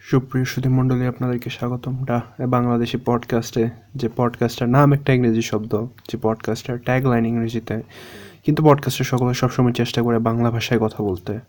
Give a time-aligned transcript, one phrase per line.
[0.00, 6.18] সুপ্রিয় সুধী মণ্ডলী, আপনাদেরকে স্বাগতম। ডা বাংলাদেশি পডকাস্টে যে পডকাস্টের নাম একটা ইংরেজি শব্দ, যে
[6.22, 7.82] পডকাস্টের ট্যাগ লাইন ইংরেজিতে,
[8.44, 11.40] কিন্তু পডকাস্টে সকলে সবসময় চেষ্টা করে বাংলা ভাষায় কথা বলতে।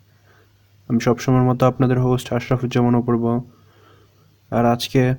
[0.90, 3.42] আমি সবসময়ের মতো আপনাদের হোস্ট আশরাফুজ্জামান অপূর্ব
[4.52, 5.16] আর আজকে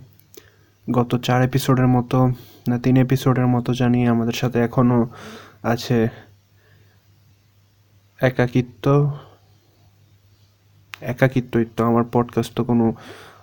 [0.90, 2.32] গত চার এপিসোডের মতো,
[2.68, 5.08] না, তিন এপিসোডের মতো জানি আমাদের সাথে এখনও
[5.62, 6.08] আছে
[8.20, 9.12] একাকিত্ব
[11.00, 12.92] একাকিত্বই তো, আমার পডকাস্ট তো কোনো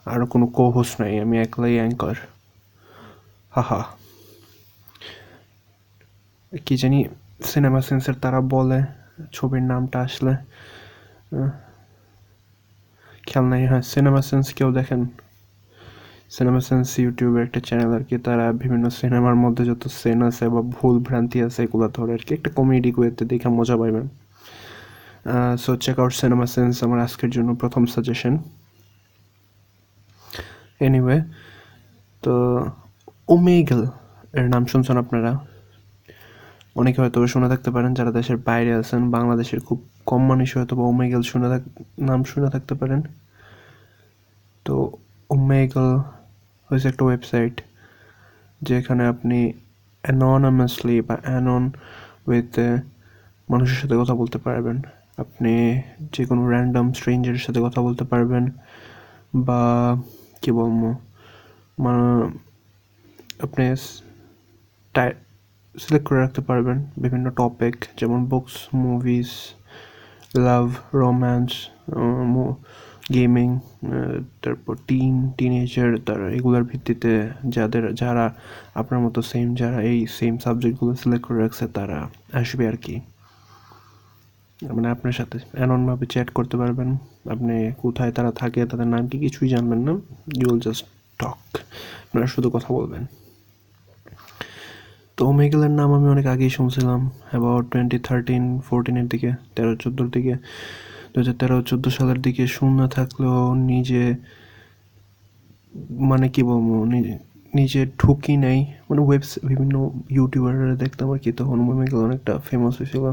[0.06, 2.16] আরও কোনো কোহোস নাই, আমি একলাই অ্যাঙ্কার
[3.50, 3.84] হাহা।
[6.66, 7.06] কি জানি
[7.44, 8.84] সিনেমা সেন্সের তারা বলে,
[9.32, 10.36] ছবির নামটা আসলে।
[13.28, 15.08] খেয়াল নাই হ্যাঁ সিনেমা সেন্স কেউ দেখেন?
[16.30, 20.62] সিনেমা সেন্স ইউটিউবের একটা চ্যানেল আর কি, তারা বিভিন্ন সিনেমার মধ্যে যত সেন আছে বা
[20.62, 24.27] ভুল ভ্রান্তি আছে, এগুলো ধরে আর কি, একটা কমেডি করতে দেখে মজা পাইবেন।
[25.64, 28.34] So check out cinema sense আমার আজকের জন্য প্রথম সাজেশন
[30.86, 31.18] এনিওয়ে
[32.24, 32.34] তো
[33.36, 33.82] ওমেগল
[34.40, 35.32] এর নাম শুনছেন আপনারা?
[36.80, 40.84] অনেকে হয়তো শুনে থাকতে পারেন, যারা দেশের বাইরে আছেন, বাংলাদেশের খুব কম মানুষ হয়তো বা
[40.92, 41.64] ওমেগল শুনে থাক,
[42.10, 43.02] নাম শুনে থাকতে পারেন।
[44.66, 44.76] তো
[45.36, 45.88] ওমেগল
[46.70, 47.56] হয়েছে একটা ওয়েবসাইট
[48.62, 49.40] যেখানে আপনি
[50.04, 51.64] অ্যাননামাসলি বা অ্যানন
[52.30, 52.54] উইথ
[53.52, 54.78] মানুষের সাথে কথা বলতে পারবেন।
[55.24, 55.54] আপনি
[56.14, 58.44] যে কোনো র্যান্ডম স্ট্রেঞ্জারের সাথে কথা বলতে পারবেন
[59.48, 59.62] বা
[60.42, 60.82] কী বলব
[63.46, 63.64] আপনি
[65.76, 69.30] সিলেক্ট করে রাখতে পারবেন বিভিন্ন টপিক যেমন books movies
[70.48, 70.66] love
[71.02, 71.52] romance
[73.16, 73.50] gaming
[74.44, 77.12] তারপর টিন টিনেজার তার এগুলোর ভিত্তিতে
[77.56, 78.26] যাদের, যারা
[78.80, 82.00] আপনার মতো সেম যারা এই সেম সাবজেক্টগুলো সিলেক্ট করে রাখছে, তারা
[82.42, 82.96] আসবে আর কি।
[84.64, 86.94] মানে আপনার সাথে এমনভাবে চ্যাট করতে পারবেন।
[87.30, 89.92] আপনি কোথায় তারা থাকে, তাদের নাম কি কিছুই জানবেন না।
[90.36, 90.86] ইউ উইল জাস্ট
[91.20, 93.06] টক আপনারা শুধু কথা বলবেন।
[95.18, 100.34] তো ওমেগেলের নাম আমি অনেক আগেই শুনছিলাম। অ্যাবাউট টোয়েন্টি থার্টিন ফোরটিনের দিকে, তেরো চোদ্দোর দিকে।
[101.14, 104.16] দু হাজার তেরো, চোদ্দ সালের দিকে শূন্য থাকলেও নিজে
[105.90, 106.84] মানে কি বলব
[107.56, 113.12] নিজে- ঢুকি নাই। মানে ওয়েবস বিভিন্ন ইউটিউবাররা দেখতাম আর কি। তখন ওমেগেল অনেকটা ফেমাস হয়েছিল।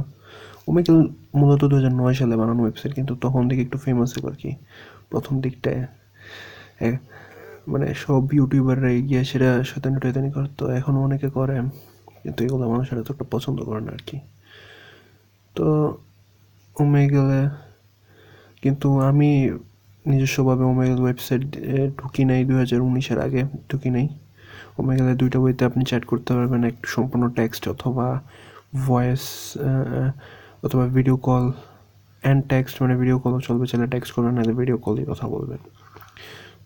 [0.69, 0.99] ওমেগেল
[1.41, 4.51] মূলত দু হাজার নয় সালে বানানো ওয়েবসাইট কিন্তু তখন থেকে একটু ফেমাস ছিল আর কি।
[5.11, 5.81] প্রথম দিকটায়
[7.73, 11.57] মানে সব ইউটিউবাররা গিয়ে সেটা শতানি টয়তানি করতো এখনও অনেকে করে,
[12.23, 14.17] কিন্তু এগুলো মানুষের এতটা পছন্দ করে না আর কি।
[15.57, 15.67] তো
[16.77, 17.41] ওমেগেলে
[18.63, 19.31] কিন্তু আমি
[20.05, 21.43] নিজস্বভাবে ওমে ওমেগেল ওয়েবসাইট
[21.99, 24.07] ঢুকি নাই দু হাজার উনিশের আগে, ঢুকি নাই।
[24.81, 28.07] ওমেগেলে দুইটা বইতে আপনি চ্যাট করতে পারবেন একটু সম্পূর্ণ টেক্সট অথবা
[28.87, 29.25] ভয়েস
[30.65, 31.45] অথবা ভিডিও কল
[32.23, 35.61] অ্যান্ড টেক্সট মানে ভিডিও কলও চলবে, চাইলে টেক্সট করবেন, নাহলে ভিডিও কলই কথা বলবেন।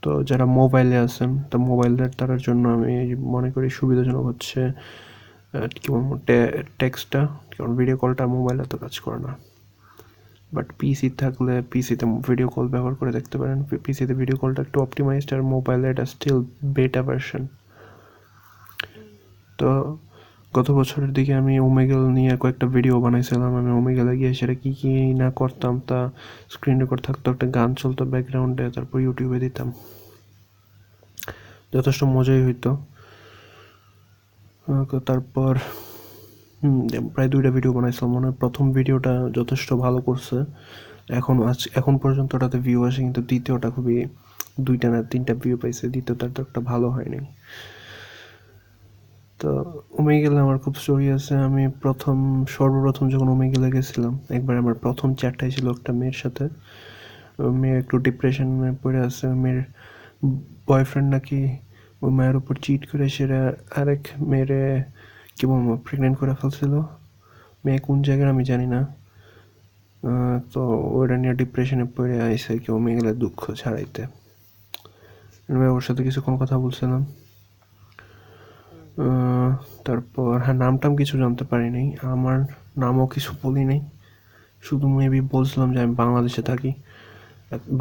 [0.03, 2.93] তো যারা মোবাইলে আছেন, তো মোবাইলের তার জন্য আমি
[3.35, 4.61] মনে করি সুবিধাজনক হচ্ছে
[5.83, 6.11] কি বলব
[6.81, 7.21] টেক্সটটা
[7.55, 9.33] কারণ ভিডিও কলটা মোবাইলে তো কাজ করে না।
[10.55, 15.31] বাট পিসি থাকলে পিসিতে ভিডিও কল ব্যবহার করে দেখতে পারেন। পিসিতে ভিডিও কলটা একটু অপটিমাইজড
[15.37, 16.39] আর মোবাইলে এটা স্টিল
[16.77, 17.43] বেটা ভার্সন
[19.59, 19.69] তো
[20.57, 24.93] গত বছরের দিকে আমি ওমেগেল নিয়ে কয়েকটা ভিডিও বানাইছিলাম। আমি ওমেগেলে গিয়ে সেটা কী কী
[25.23, 25.99] না করতাম তা
[26.53, 29.69] স্ক্রিন রেকর্ড থাকতো, একটা গান চলতো ব্যাকগ্রাউন্ডে তারপর ইউটিউবে দিতাম।
[31.75, 32.71] যথেষ্ট মজাই হইতো।
[35.09, 35.53] তারপর
[37.15, 40.37] প্রায় দুইটা ভিডিও বানাইছিলাম। মনে হয় প্রথম ভিডিওটা যথেষ্ট ভালো করছে।
[41.19, 43.97] এখন আজ, এখন পর্যন্ত ওটাতে ভিউ আসে কিন্তু দ্বিতীয়টা খুবই
[44.67, 47.21] দুইটা না তিনটা ভিউ পাইছে। দ্বিতীয়টা তো একটা ভালো হয়নি।
[49.41, 49.51] তো
[49.99, 52.17] ওমেগেলে আমার খুব স্টোরি আছে। আমি প্রথম,
[52.57, 56.45] সর্বপ্রথম যখন ওমেগেলে গেছিলাম, একবার আমার প্রথম চ্যাটটাই ছিল একটা মেয়ের সাথে।
[57.61, 59.61] মেয়ে একটু ডিপ্রেশনে পড়ে আছে। মেয়ের
[60.69, 61.41] বয়ফ্রেন্ড নাকি
[62.03, 63.41] ওই মায়ের উপর চিট করে সেটা
[63.81, 64.63] আরেক মেয়েরে,
[65.37, 66.73] কি বলব প্রেগনেন্ট করে ফেলছিল।
[67.65, 68.81] মেয়ে কোন জায়গার আমি জানি না।
[70.53, 70.61] তো
[70.97, 74.03] ওইটা নিয়ে ডিপ্রেশনে পড়ে আইসে কি গেলে দুঃখ ছাড়াইতে।
[75.77, 77.03] ওর সাথে কিছুক্ষণ কথা বলছিলাম।
[79.87, 81.85] তারপর হ্যাঁ নাম টাম কিছু জানতে পারিনি।
[82.15, 82.39] আমার
[82.83, 83.81] নামও কিছু বলি নাই
[84.67, 86.71] শুধু মেবি বলছিলাম যে আমি বাংলাদেশে থাকি।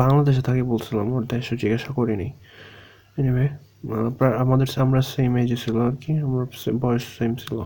[0.01, 2.27] বাংলাদেশে থাকি বলছিলাম, ওর দেশে জিজ্ঞাসা করিনি।
[3.17, 3.45] এনিওয়ে
[4.43, 6.43] আমাদের আমরা সেম এজে ছিল আর কি, আমার
[6.83, 7.57] বয়স সেম ছিল।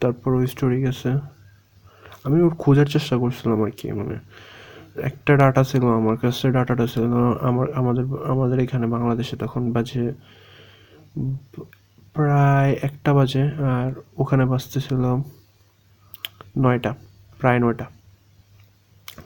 [0.00, 1.10] তারপর ওই স্টোরি গেছে।
[2.26, 4.16] আমি ওর খোঁজার চেষ্টা করছিলাম আর কি মানে
[5.08, 7.04] একটা ডাটা ছিল আমার কাছে ডাটাটা ছিল,
[7.48, 10.04] আমার, আমাদের আমাদের এখানে বাংলাদেশে তখন বাজে
[12.14, 15.02] প্রায় একটা বাজে আর ওখানে বাজতেছিল
[16.58, 16.92] নয়টা,
[17.40, 17.86] প্রায় নয়টা।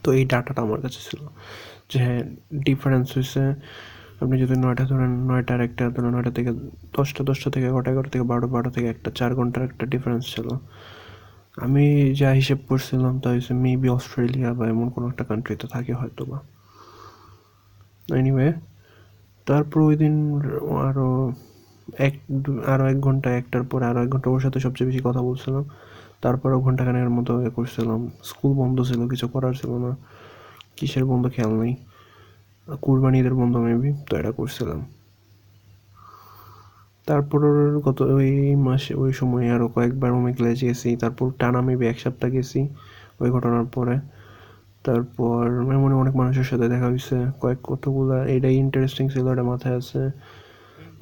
[0.03, 1.23] তো এই ডাটাটা আমার কাছে ছিল
[1.91, 2.23] যে হ্যাঁ
[2.67, 3.43] ডিফারেন্স হয়েছে
[4.23, 6.51] আপনি যদি নয়টা ধরেন, নয়টার একটা ধরেন নয়টা থেকে
[6.97, 10.49] দশটা দশটা থেকে এগারোটা এগারো থেকে বারোটা বারোটা থেকে একটা, চার ঘণ্টার একটা ডিফারেন্স ছিল।
[11.65, 11.85] আমি
[12.21, 16.39] যা হিসেব করছিলাম তা হচ্ছে মেবি অস্ট্রেলিয়া বা এমন কোনো একটা কান্ট্রিতে থাকে হয়তো বা
[18.19, 18.49] এনিওয়ে
[19.47, 20.15] তারপর ওই দিন
[20.89, 21.09] আরও
[21.99, 22.15] এক
[22.67, 25.65] আরও এক ঘণ্টা, একটার পরে আরও এক ঘণ্টা ওর সাথে সবচেয়ে বেশি কথা বলছিলাম।
[26.23, 29.97] তারপরেও ঘন্টাখানেকের মতো এ করছিলাম। স্কুল বন্ধ ছিল, কিছু করার ছিল না।
[30.77, 31.77] কিসের বন্ধ খেয়াল নেই।
[32.83, 34.85] কুরবানি ঈদের বন্ধ মেবি তো এটা করছিলাম।
[37.07, 37.41] তারপর
[37.79, 42.31] গত ওই মাসে, ওই সময় আরও কয়েকবার আমি ওমেগলে গেছি তারপর টানা মেবি এক সপ্তাহ
[42.31, 42.69] গেছি
[43.21, 43.99] ওই ঘটনার পরে।
[44.85, 50.11] তারপর মনে অনেক মানুষের সাথে দেখা হয়েছে। কয়েক কতগুলা, এটাই ইন্টারেস্টিং ছিল, এটা মাথায় আছে।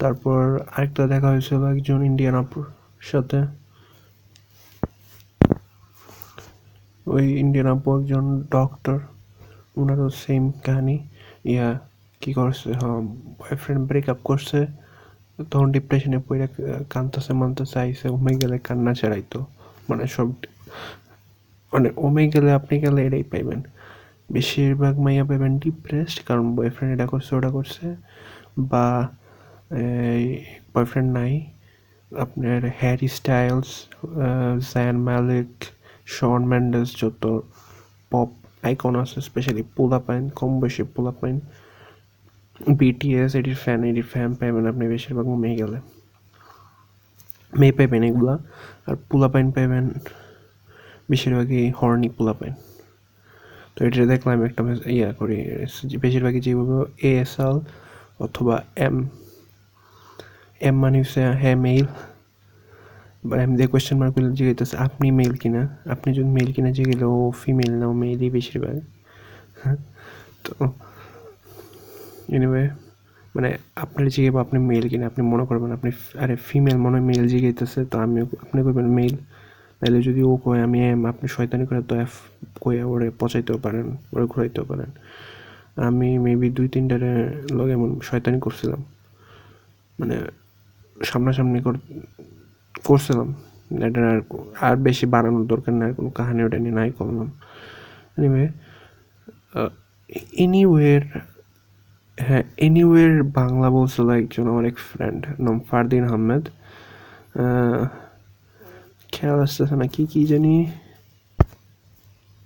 [0.03, 0.41] তারপর
[0.77, 2.65] আরেকটা দেখা হয়েছিল একজন ইন্ডিয়ান আপুর
[3.11, 3.39] সাথে।
[7.07, 8.25] ওই ইন্ডিয়ান আপু একজন
[8.57, 8.99] ডক্টর
[9.81, 10.97] ওনারও সেম কাহিনী।
[11.53, 11.69] ইয়া,
[12.21, 12.69] কি করছে?
[12.81, 13.01] হ্যাঁ
[13.41, 14.59] বয়ফ্রেন্ড ব্রেকআপ করছে।
[15.51, 16.47] তখন ডিপ্রেশনে পড়ে
[16.91, 19.39] কানতেছে মানতেছে আইসে ওমে গেলে কান্না ছাড়াইতো
[19.89, 20.29] মানে সব
[21.73, 23.61] মানে ওমে গেলে আপনি গেলে এটাই পাইবেন।
[24.33, 27.87] বেশিরভাগ মাইয়া পাইবেন ডিপ্রেসড কারণ বয়ফ্রেন্ড এটা করছে, ওটা করছে।
[28.71, 28.85] বা
[30.75, 31.33] বয়ফ্রেন্ড নাই।
[32.25, 33.71] আপনার Harry Styles
[34.73, 35.51] Zayn Malik
[36.17, 37.23] Shawn Mendes যত
[38.13, 38.31] পপ
[38.67, 41.37] আইকন আছে স্পেশালি পোলা পাইন কম বয়সী পোলা পাইন
[42.81, 45.79] বিটিএস এটির ফ্যান এটির ফ্যান পাইবেন আপনি বেশিরভাগ মেয়ে গেলে।
[47.61, 48.35] মেয়ে পাইবেন এগুলা।
[48.89, 49.85] আর পোলা পাইন পাইবেন
[51.11, 52.55] বেশিরভাগই হর্নি পোলা পাইন
[53.75, 54.61] তো এটা দেখলাম একটা
[54.97, 55.37] ইয়া করি,
[56.05, 56.77] বেশিরভাগই যেভাবে
[57.11, 57.57] এএসএল
[58.25, 58.97] অথবা এম
[60.63, 61.87] এম মানে হচ্ছে হ্যাঁ মেইল
[63.25, 67.31] বা এম দিয়ে কোয়েশ্চেন মার্ক করলে আপনি মেল কিনা আপনি যদি মেল কিনা জিজ্ঞেলে ও
[67.31, 68.77] ফিমেল না ও মেলই বেশিরভাগ
[69.63, 69.77] হ্যাঁ
[70.45, 70.53] তো
[72.33, 72.71] এনিওয়ে
[73.37, 77.25] মানে আপনার জিজ্ঞেস আপনি মেল কিনা আপনি মনে করবেন আপনি আরে ফিমেল মনে হয় মেল
[77.29, 79.15] জিজ্ঞাসা তো আমি আপনি করবেন মেল
[79.81, 82.13] তাহলে যদি ও কয় আমি এম আপনি শয়তানি করে তো এফ
[82.61, 84.91] কয়ে ওরে পচাইতেও পারেন ওরে ঘুরাইতেও পারেন
[85.81, 87.13] আমি মেবি দুই তিনটারে
[87.53, 88.81] লগে এমন শয়তানি করছিলাম
[89.99, 90.17] মানে
[91.05, 92.01] সামনাসামনি কর-
[92.85, 93.35] করছিলাম।
[93.83, 94.21] এটা আর
[94.61, 97.31] আর বেশি বাড়ানোর দরকার নাই কোনো কাহানি ওটা নিয়ে নাই করলাম।
[98.19, 98.49] এনিওয়ে
[100.33, 101.03] এনিওয়ের
[102.21, 106.49] হ্যাঁ এনিওয়ের বাংলা বলছিল একজন আমার এক ফ্রেন্ড নাম ফারদিন আহমেদ।
[109.13, 110.71] খেয়াল আসতেছে না কি, কী জানি।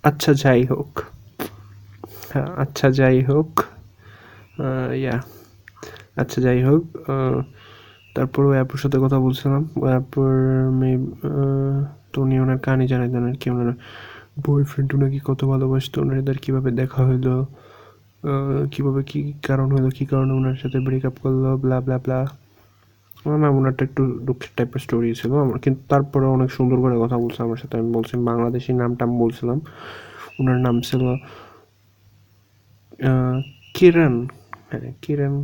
[0.02, 1.00] আচ্ছা যাই হোক।
[2.32, 3.62] হ্যাঁ আচ্ছা যাই হোক।
[4.94, 5.22] ইয়া
[6.16, 6.84] আচ্ছা যাই হোক।
[8.16, 10.30] তারপর ওই অ্যাপুর সাথে কথা বলছিলাম। ওই অ্যাপুর
[10.80, 10.98] মেয়ে
[12.12, 13.70] তো উনি ওনার কাহিনি জানাইতেন আর কি। ওনার
[14.44, 17.34] বয়ফ্রেন্ড ওনাকে কত ভালোবাসতো ওনাদের কীভাবে দেখা হলো
[18.72, 22.18] কীভাবে কী কারণ হলো কী কারণে ওনার সাথে ব্রেকআপ করল ব্লা ব্লা ব্লা
[23.42, 27.40] না ওনারটা একটু দুঃখের টাইপের স্টোরি ছিল। আমার কিন্তু তারপরে অনেক সুন্দর করে কথা বলছে
[27.46, 29.58] আমার সাথে। আমি বলছি, বাংলাদেশি নামটা আমি বলছিলাম।
[30.40, 31.02] ওনার নাম ছিল
[33.76, 34.14] কিরণ।
[34.70, 35.34] হ্যাঁ কিরণ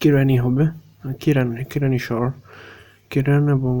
[0.00, 0.64] কিরানি হবে
[1.22, 2.30] কিরান কিরানি শহর
[3.12, 3.74] কিরান এবং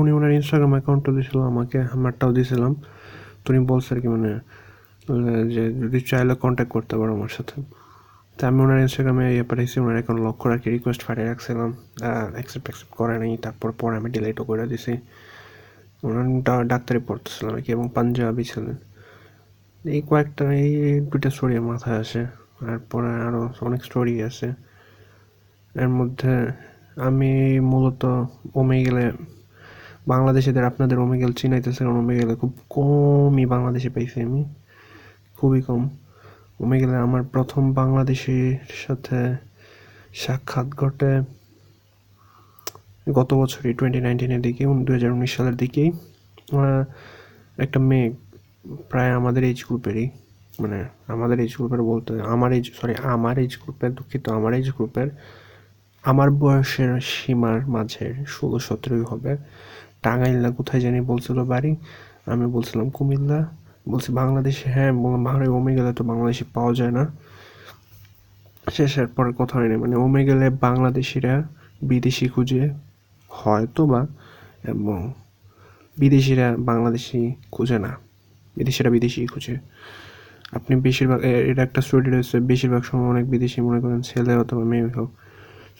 [0.00, 2.72] উনি ওনার ইনস্টাগ্রাম অ্যাকাউন্টটা দিয়েছিল আমাকে আমারটাও দিয়েছিলাম
[3.42, 4.30] তো উনি বলছে আর কি মানে
[5.54, 7.56] যে যদি চাইলে কন্ট্যাক্ট করতে পারো আমার সাথে।
[8.36, 11.70] তা আমি ওনার ইনস্টাগ্রামে ইয়ে পাঠিয়েছি ওনার অ্যাকাউন্ট লক করার কি রিকোয়েস্ট পাঠিয়ে রাখছিলাম।
[12.36, 14.92] অ্যাকসেপ্ট অ্যাকসেপ্ট করে নাই, তারপর পরে আমি ডিলেটও করে দিছি।
[16.08, 16.26] ওনার
[16.72, 18.76] ডাক্তারি পড়তেছিলাম আর কি, এবং পাঞ্জাবি ছিলেন।
[19.94, 20.72] এই কয়েকটা, এই
[21.10, 22.22] দুইটা স্টোরি মাথায় আসে।
[22.64, 24.48] তারপরে আরও অনেক স্টোরি আছে।
[25.74, 26.34] এর মধ্যে
[27.08, 27.32] আমি
[27.72, 28.02] মূলত
[28.60, 29.06] ওমেগেলে,
[30.12, 34.42] বাংলাদেশিদের আপনাদের ওমেগেল চিনাইতেছে কারণ ওমেগেলে খুব কমই বাংলাদেশে পাইছি আমি,
[35.38, 35.82] খুবই কম।
[36.62, 39.18] ওমেগেলে আমার প্রথম বাংলাদেশির সাথে
[40.22, 41.12] সাক্ষাৎ ঘটে
[43.12, 45.90] গত বছরই টোয়েন্টি নাইনটিনের দিকে দু হাজার উনিশ সালের দিকেই।
[47.64, 48.06] একটা মেয়ে
[48.90, 50.06] প্রায় আমাদের এইজ গ্রুপেরই
[50.60, 50.78] মানে
[51.14, 55.08] আমাদের এইজ গ্রুপের বলতে আমার এইজ সরি আমার এইজ গ্রুপের দুঃখিত, আমার এইজ গ্রুপের
[56.04, 59.36] আমার বয়সের সীমার মাঝের ষোলো সতেরোই হবে।
[60.02, 61.76] টাঙ্গাইল না কোথায় জানি বলছিল বাড়ি।
[62.26, 63.48] আমি বলছিলাম কুমিল্লা।
[63.88, 67.04] বলছি বাংলাদেশে হ্যাঁ বললাম ভাড়ে ওমে গেলে তো বাংলাদেশে পাওয়া যায় না।
[68.72, 71.48] শেষের পর কথা হয়নি। মানে ওমে গেলে বাংলাদেশিরা
[71.82, 72.70] বিদেশি খুঁজে
[73.28, 74.06] হয়তো বা,
[74.64, 75.12] এবং
[75.96, 77.96] বিদেশিরা বাংলাদেশি খুঁজে না।
[78.56, 79.58] বিদেশিরা বিদেশি খুঁজে।
[80.52, 84.86] আপনি বেশিরভাগ এটা একটা স্টোরি রয়েছে, বেশিরভাগ সময় অনেক বিদেশি মনে করেন, ছেলে অথবা মেয়ে
[84.86, 85.10] হোক।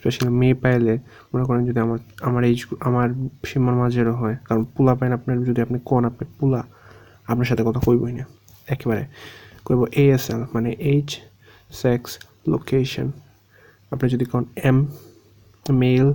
[0.01, 0.93] স্পেশালি মেয়ে পাইলে,
[1.31, 2.55] মনে করেন যদি আমার আমার এই
[2.87, 3.07] আমার
[3.49, 6.61] সীমার মাঝেরও হয়, কারণ পুলা পাইন আপনার, যদি আপনি কোন আপনি পুলা,
[7.31, 8.25] আপনার সাথে কথা কইবই না,
[8.73, 9.03] একেবারে।
[9.65, 11.09] কইব এএসএল মানে এইচ
[11.81, 12.09] সেক্স
[12.53, 13.07] লোকেশন
[13.93, 14.77] আপনি যদি কোন M
[15.81, 16.07] male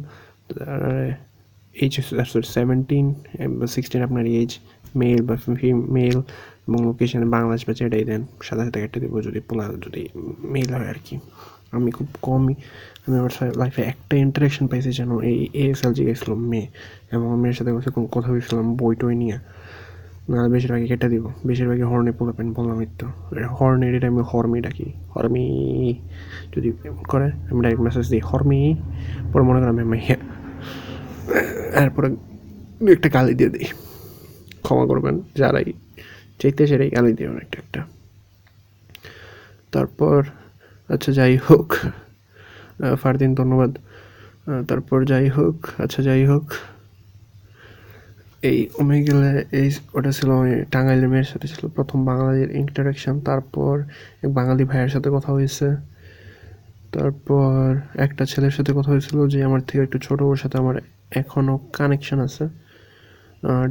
[1.82, 1.94] H
[2.32, 3.06] sorry seventeen
[3.58, 4.50] বা সিক্সটিন আপনার এইজ
[5.00, 5.34] মেল বা
[5.96, 6.18] মেল
[6.66, 10.02] এবং লোকেশন বাংলাদেশ বা যেটাই দেন, সাথে সাথে একটা দেবো যদি পোলা, যদি
[10.54, 11.14] মেল হয় আর কি।
[11.76, 12.54] আমি খুব কমই,
[13.06, 16.68] আমি আমার লাইফে একটা ইন্টারেকশন পাইছি যেন এই এএসএল গেছিলাম মেয়ে।
[17.12, 19.38] এবং মেয়ের সাথে কোনো কথা বলছিলাম, বই টই নিয়ে।
[20.30, 23.06] না বেশিরভাগই কেটে দিব। বেশিরভাগই হর্নে পোলাপেন বললাম তো
[23.58, 25.44] হর্নের এটা আমি হর্মি ডাকি। হর্মি
[26.54, 26.68] যদি
[27.12, 28.60] করে, আমি ডাইরেক্ট মেসেজ দিই হর্মি
[29.32, 29.98] পরে মনে করেন আমি
[31.82, 32.08] এরপরে
[32.92, 33.66] একটা গালি দিয়ে দিই।
[34.64, 35.68] ক্ষমা করবেন, যারাই
[36.40, 37.80] চাইতে সেটাই গালি দিয়ে একটা একটা।
[39.72, 40.18] তারপর
[40.90, 41.68] আচ্ছা যাই হোক।
[43.02, 43.72] ফারদিন, ধন্যবাদ।
[44.68, 46.46] তারপর যাই হোক আচ্ছা যাই হোক।
[48.50, 48.58] এই
[49.08, 50.30] গেলে এই ওটা ছিল
[50.74, 53.74] টাঙ্গাইলের মেয়ের সাথে ছিল প্রথম বাঙালির ইন্টারাকশন তারপর
[54.24, 55.68] এক বাঙালি ভাইয়ের সাথে কথা হয়েছে।
[56.94, 57.56] তারপর
[58.06, 60.76] একটা ছেলের সাথে কথা হয়েছিল যে, আমার থেকে একটু ছোটো, ওর সাথে আমার
[61.20, 62.44] এখনও কানেকশন আছে।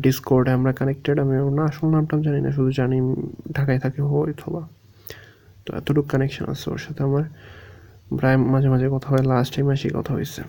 [0.04, 2.98] ডিসকোর্ডে আমরা কানেক্টেড আমি না আসল নামটাম জানি না, শুধু জানি
[3.58, 4.00] ঢাকায় থাকে
[4.34, 4.62] অথবা
[5.66, 7.24] তো এতটুকু কানেকশন আছে ওর সাথে আমার।
[8.18, 10.42] প্রায় মাঝে মাঝে কথা হয় লাস্ট টাইম আসি কথা হয়েছে।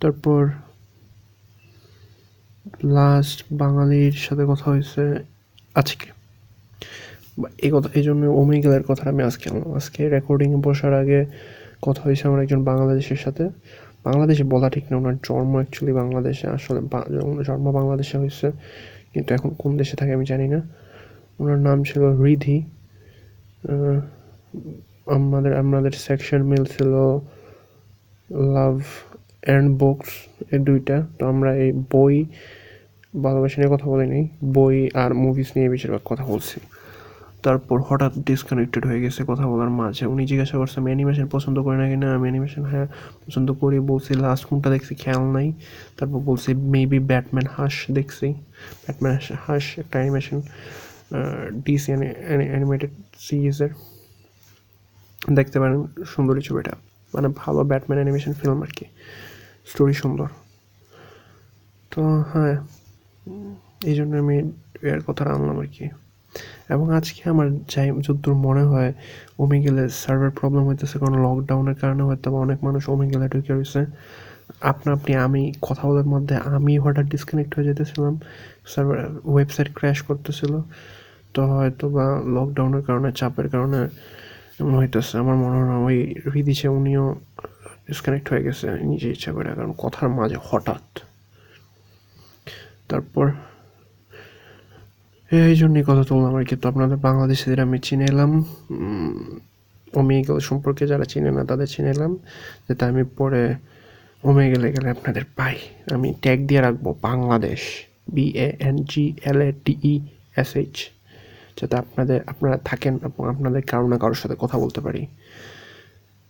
[0.00, 0.48] তারপর
[2.84, 5.02] লাস্ট বাঙালির সাথে কথা হয়েছে
[5.74, 6.06] আজকে।
[7.58, 11.26] এই কথা, এই জন্য ওমেগেলের কথা আমি আজকে আনলাম। আজকে রেকর্ডিং বসার আগে
[11.82, 13.44] কথা হয়েছে আমার একজন বাংলাদেশের সাথে।
[14.04, 16.80] বাংলাদেশে বলা ঠিক না, ওনার জন্ম অ্যাকচুয়ালি বাংলাদেশে, আসলে
[17.44, 18.50] জন্ম বাংলাদেশে হয়েছে।
[19.12, 20.60] কিন্তু এখন কোন দেশে থাকে আমি জানি না।
[21.40, 22.58] ওনার নাম ছিল রিধি
[25.16, 26.92] আমাদের আমাদের সেকশন মিল ছিল
[28.54, 28.74] লাভ
[29.46, 30.10] অ্যান্ড বুকস
[30.54, 32.14] এই দুইটা। তো আমরা এই বই
[33.24, 34.20] ভালোবাসা নিয়ে কথা বলিনি,
[34.56, 36.58] বই আর মুভিস নিয়ে বেশিরভাগ কথা বলছি।
[37.44, 41.76] তারপর হঠাৎ ডিসকানেক্টেড হয়ে গেছে কথা বলার মাঝে। উনি জিজ্ঞাসা করছে, আমি অ্যানিমেশন পছন্দ করি
[41.82, 41.86] না?
[41.90, 42.86] কিনা আমি অ্যানিমেশন হ্যাঁ
[43.24, 45.48] পছন্দ করি, বলছি লাস্ট কোনটা দেখছি, খেয়াল নাই।
[45.96, 48.28] তারপর বলছি মেবি ব্যাটম্যান হাস দেখছি।
[48.82, 50.38] ব্যাটম্যান হাস একটা অ্যানিমেশন
[51.64, 53.72] ডিসি অ্যানিমেটেড সিরিজের।
[55.34, 56.72] দেখতে পারেন, সুন্দরী ছবিটা।
[57.14, 58.84] মানে ভালো ব্যাটম্যান অ্যানিমেশন ফিল্ম আর কি।
[59.70, 60.28] স্টোরি সুন্দর।
[61.90, 62.00] তো
[62.32, 62.54] হ্যাঁ
[63.84, 64.36] এই জন্য আমি
[64.82, 65.84] এর কথা আনলাম আর কি।
[66.68, 68.90] এবং আজকে আমার যাই, যদ্দূর মনে হয়
[69.38, 73.80] ওমে গেলে সার্ভার প্রবলেম হইতেছে, কারণ লকডাউনের কারণে হয়তো অনেক মানুষ ওমে গেলে ঢুকে রয়েছে।
[74.60, 78.14] আপনা আপনি, আমি কথা বলার মধ্যে আমি হঠাৎ ডিসকানেক্ট হয়ে যেতেছিলাম।
[78.66, 80.52] সার্ভার ওয়েবসাইট ক্র্যাশ করতেছিল।
[81.36, 83.80] তো হয়তো বা লকডাউনের কারণে, চাপের কারণে
[84.60, 85.96] এমন হইতেছে। আমার মনে হয় ওই
[86.32, 87.04] হৃদিছে উনিও
[87.86, 90.84] ডিসকানেক্ট হয়ে গেছে নিজে ইচ্ছা করে। কারণ কথার মাঝে হঠাৎ।
[92.90, 93.26] তারপর
[95.30, 98.32] এই জন্যই কথা তুললাম আর কি। তো আপনাদের বাংলাদেশিদের আমি চিনে এলাম।
[100.00, 102.12] ওমেগেল সম্পর্কে যারা চিনে না, তাদের চিনে এলাম
[102.66, 103.42] যাতে আমি পরে
[104.24, 105.56] ওমেগেলে গেলে আপনাদের পাই।
[105.94, 107.60] আমি ট্যাগ দিয়ে রাখব Bangladesh
[108.14, 109.94] B A N G L A T E
[110.42, 110.76] S H
[111.60, 115.06] যাতে আপনাদের, আপনারা থাকেন এবং আপনাদের কারও না কারোর সাথে কথা বলতে পারি।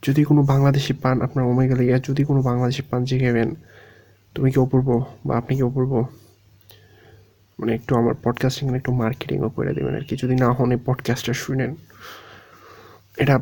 [0.03, 3.55] যদি কোনো বাংলাদেশি পান, আপনার ওমেগেলে গিয়ে যদি কোনো বাংলাদেশি পান জিজ্ঞেবেন
[4.35, 6.07] তুমি কি অপূর্ব বা আপনি কি অপূর্ব?
[7.61, 11.33] মানে একটু আমার পডকাস্টিং একটু মার্কেটিংও করে দেবেন আর কি যদি না হন এই পডকাস্টটা
[11.33, 11.75] শুনেন,
[13.17, 13.41] এটা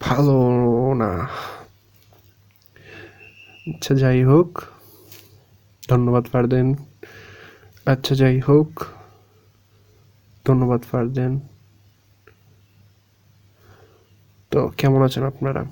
[0.00, 0.34] ভালো
[0.94, 1.28] না।
[3.70, 4.62] আচ্ছা যাই হোক।
[5.88, 6.74] ধন্যবাদ ফারদেন।
[7.86, 8.84] আচ্ছা যাই হোক।
[10.44, 11.40] ধন্যবাদ ফারদেন
[14.50, 15.64] তো, কেমন আছেন আপনারা?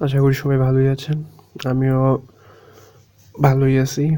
[0.00, 1.24] আশা করি সবাই ভালোই আছেন।
[1.64, 2.22] আমিও
[3.42, 4.16] ভালোই আছি।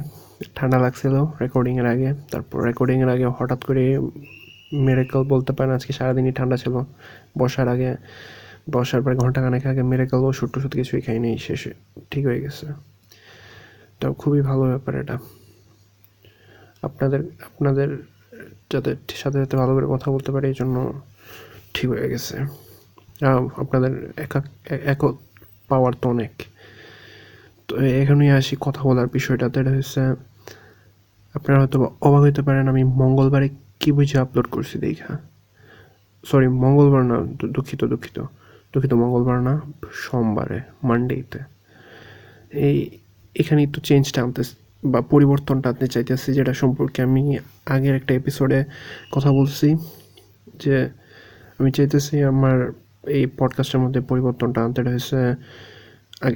[0.55, 3.99] ঠান্ডা লাগছিল রেকর্ডিংয়ের আগে। তারপর রেকর্ডিংয়ের আগে হঠাৎ করে
[4.73, 6.81] মেরেকল বলতে পারেন, আজকে সারাদিনই ঠান্ডা ছিল।
[7.39, 7.97] বসার আগে,
[8.71, 11.75] বসার পরে ঘণ্টা খানেক আগে মেরেকল ওষুধ টষুধ কিছুই খাইনি, শেষে
[12.11, 12.67] ঠিক হয়ে গেছে।
[14.01, 15.19] তো, খুবই ভালো ব্যাপার এটা।
[16.83, 18.16] আপনাদের আপনাদের
[18.73, 18.91] যাতে
[19.23, 20.77] সাথে সাথে ভালো করে কথা বলতে পারি, এই জন্য
[21.75, 22.37] ঠিক হয়ে গেছে।
[23.63, 23.93] আপনাদের
[24.93, 25.09] একা
[25.71, 26.33] পাওয়ার তো অনেক।
[27.69, 30.03] তো এখানেই আসি কথা বলার বিষয়টাতে। এটা হচ্ছে,
[31.37, 33.49] আপনারা হয়তো অবাক হইতে পারেন, আমি মঙ্গলবারে
[33.81, 35.13] কী বুঝে আপলোড করছি দেখা।
[36.25, 37.17] সরি মঙ্গলবার না
[37.55, 38.19] দুঃখিত দুঃখিত।
[38.73, 39.55] দুঃখিত, মঙ্গলবার না,
[40.03, 41.41] সোমবারে মানডেতে
[42.67, 42.77] এই
[43.41, 44.43] এখানে একটু চেঞ্জটা আনতে
[44.85, 48.65] বা পরিবর্তনটা আনতে চাইতেছি যেটা সম্পর্কে আমি আগের একটা এপিসোডে
[49.13, 49.77] কথা বলছি,
[50.65, 50.91] যে
[51.59, 52.73] আমি চাইতেছি আমার
[53.07, 55.35] এই পডকাস্টের মধ্যে পরিবর্তনটা আনতে। হয়েছে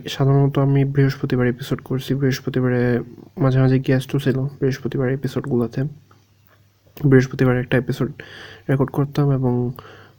[0.09, 3.01] সাধারণত আমি বৃহস্পতিবার এপিসোড করছি। বৃহস্পতিবারে
[3.39, 5.85] মাঝে মাঝে গেস্টও ছিল বৃহস্পতিবার এপিসোডগুলোতে
[7.05, 8.13] বৃহস্পতিবার একটা এপিসোড
[8.71, 9.73] রেকর্ড করতাম এবং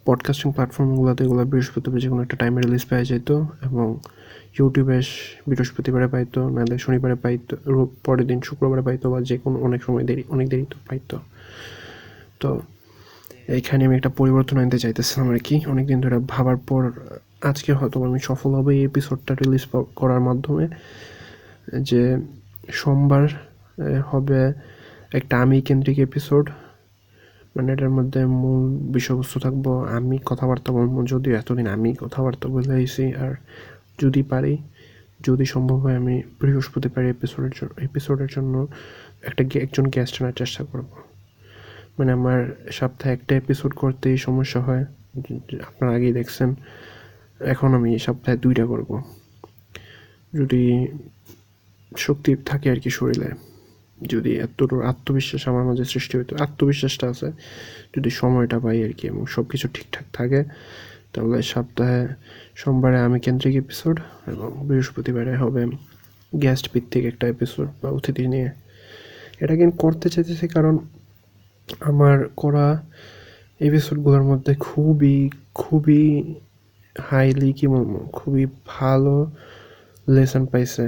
[0.06, 3.32] পডকাস্টিং প্ল্যাটফর্মগুলোতে এগুলো বৃহস্পতিবার যে কোনো একটা টাইমে রিলিজ পাওয়া যেত
[3.66, 4.00] এবং
[4.60, 4.98] ইউটিউবে
[5.48, 7.54] বৃহস্পতিবারে পাইতো নাহলে শনিবারে পাইতো
[8.06, 11.18] পরের দিন শুক্রবারে পাইতো বা যে কোনো অনেক সময় দেরি, অনেক দেরি তো পাইতো।
[12.40, 12.50] তো
[13.48, 16.92] এইখানে আমি একটা পরিবর্তন আনতে চাইতেছিলাম আর কি। অনেকদিন ধরে ভাবার পর,
[17.42, 19.64] আজকে হয়তো আমি সফল হবে এই এপিসোডটা রিলিজ
[19.96, 20.66] করার মাধ্যমে।
[21.82, 22.18] যে
[22.70, 23.28] সোমবার
[24.08, 24.54] হবে
[25.14, 26.50] একটা আমি কেন্দ্রিক এপিসোড
[27.56, 28.62] মানে এটার মধ্যে মূল
[28.94, 29.66] বিষয়বস্তু থাকব
[29.98, 32.76] আমি, কথাবার্তা বলব, যদিও এতদিন আমি কথাবার্তা বলে
[33.16, 33.34] আর
[34.02, 34.54] যদি পারি,
[35.28, 38.54] যদি সম্ভব হয় আমি বৃহস্পতিবার এপিসোডের জন্য এপিসোডের জন্য
[39.28, 40.90] একটা একজন গেস্ট আনার চেষ্টা করব।
[41.98, 42.40] মানে আমার
[42.72, 44.84] সপ্তাহে একটা এপিসোড করতেই সমস্যা হয়,
[45.68, 46.50] আপনারা আগেই দেখছেন,
[47.54, 48.90] এখন আমি সপ্তাহে দুইটা করব।
[50.34, 50.64] যদি
[51.98, 53.30] শক্তি থাকে আর কি শরীরে,
[54.00, 57.30] যদি এতটুকু আত্মবিশ্বাস আমার মাঝে সৃষ্টি হইতো, আত্মবিশ্বাসটা আছে,
[57.96, 60.40] যদি সময়টা পাই আর কি এবং সব কিছু ঠিকঠাক থাকে
[61.14, 62.08] তাহলে সপ্তাহে
[62.56, 65.66] সোমবারে আমি কেন্দ্রিক এপিসোড এবং বৃহস্পতিবারে হবে
[66.42, 68.50] গেস্ট ভিত্তিক একটা এপিসোড বা অতিথি নিয়ে।
[69.40, 70.78] এটা কিন্তু করতে চাইতেছি কারণ
[71.80, 72.84] আমার করা
[73.60, 76.34] এপিসোডগুলোর মধ্যে খুবই খুবই
[77.00, 79.32] হাইলি কি বলব, খুবই ভালো
[80.10, 80.86] লেসন পাইছে।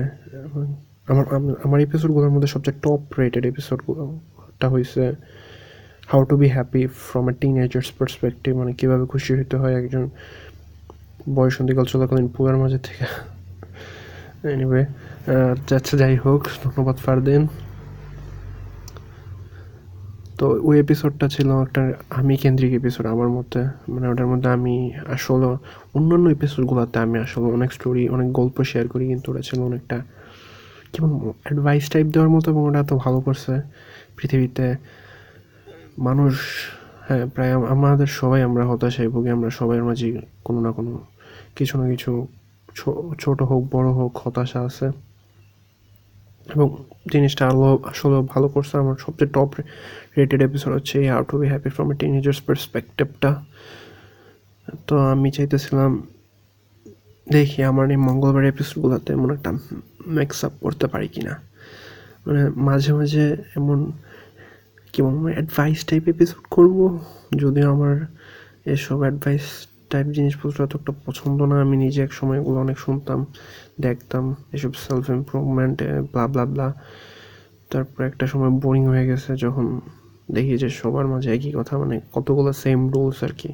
[1.08, 1.25] আমার
[1.63, 5.03] আমার এপিসোডগুলোর মধ্যে সবচেয়ে টপ রেটেড এপিসোডগুলোটা হয়েছে
[6.12, 7.33] how to be happy from a
[7.65, 10.03] teenagers perspective মানে কীভাবে খুশি হইতে হয় একজন
[11.38, 13.05] বয়সন্ধিকাল চলাকালীন পুয়ার মাঝে থেকে।
[14.53, 14.81] এনিওয়ে
[15.77, 17.43] আচ্ছা যাই হোক, ধন্যবাদ ফারদিন।
[20.39, 21.81] তো ওই এপিসোডটা ছিল একটা
[22.19, 23.62] আমি কেন্দ্রিক এপিসোড আমার মতে।
[23.93, 24.75] মানে ওটার মধ্যে আমি
[25.15, 25.48] আসলে
[25.98, 29.98] অন্যান্য এপিসোডগুলোতে আমি আসলে অনেক স্টোরি অনেক গল্প শেয়ার করি, কিন্তু ওটা ছিল অনেকটা,
[30.93, 31.12] কেমন
[31.45, 33.53] অ্যাডভাইস টাইপ দেওয়ার মতো, এবং ওটা এত ভালো করছে
[34.17, 34.67] পৃথিবীতে।
[35.97, 36.33] মানুষ
[37.07, 41.00] হ্যাঁ প্রায় আমাদের সবাই আমরা হতাশায় ভুগি, আমরা সবাই মাঝে কোনো না কোনো
[41.55, 42.27] কিছু না কিছু
[43.20, 44.91] ছোট হোক, বড় হোক, হতাশা আছে।
[46.55, 49.55] এবং জিনিসটা আরও আসলে ভালো করছে। আমার সবচেয়ে টপ
[50.18, 53.44] রেটেড এপিসোড হচ্ছে এই how to be happy from a teenagers পার্সপেক্টিভটা
[54.87, 56.03] তো আমি চাইতেছিলাম
[57.31, 59.51] দেখি আমার এই মঙ্গলবার এপিসোডগুলোতে এমন একটা
[60.07, 61.39] মিক্স আপ করতে পারি কি না
[62.27, 63.91] মানে মাঝে মাঝে এমন
[64.94, 66.77] কি বলব অ্যাডভাইস টাইপ এপিসোড করব।
[67.42, 67.96] যদিও আমার
[68.75, 69.46] এসব অ্যাডভাইস
[69.92, 73.20] টাইপ জিনিসপত্র এতটা পছন্দ না, আমি নিজে এক সময় এগুলো অনেক শুনতাম,
[73.86, 74.24] দেখতাম,
[74.56, 75.77] এসব self improvement
[76.12, 76.68] blah blah blah
[77.72, 79.66] তারপর একটা সময় বোরিং হয়ে গেছে, যখন
[80.36, 83.51] দেখি যে সবার মাঝে একই কথা মানে কতগুলো সেম রুলস আর কি।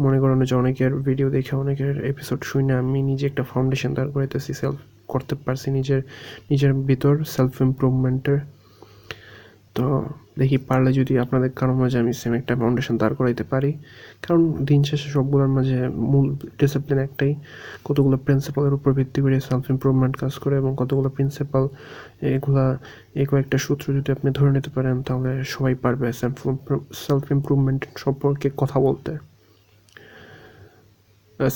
[0.00, 4.52] মনে করেন যে অনেকের ভিডিও দেখে অনেকের এপিসোড শুনে আমি নিজে একটা ফাউন্ডেশন তৈরি করাইতেছি
[4.60, 4.78] সেলফ
[5.12, 6.00] করতে পারছি নিজের
[6.50, 8.40] নিজের ভিতর সেলফ ইমপ্রুভমেন্টের
[9.76, 9.84] তো
[10.40, 13.70] দেখি পারলে যদি আপনাদের কারোর মাঝে আমি সেম একটা ফাউন্ডেশন দাঁড় করাইতে পারি।
[14.24, 15.78] কারণ দিন শেষে সবগুলোর মাঝে
[16.12, 16.26] মূল
[16.60, 17.32] ডিসিপ্লিন একটাই।
[17.88, 21.64] কতগুলো প্রিন্সিপালের উপর ভিত্তি করে সেলফ ইম্প্রুভমেন্ট কাজ করে এবং কতগুলো প্রিন্সিপাল
[22.36, 22.64] এগুলা
[23.20, 26.38] এই কয়েকটা সূত্র যদি আপনি ধরে নিতে পারেন, তাহলে সবাই পারবে সেলফ
[27.04, 29.12] সেলফ ইম্প্রুভমেন্ট সম্পর্কে কথা বলতে।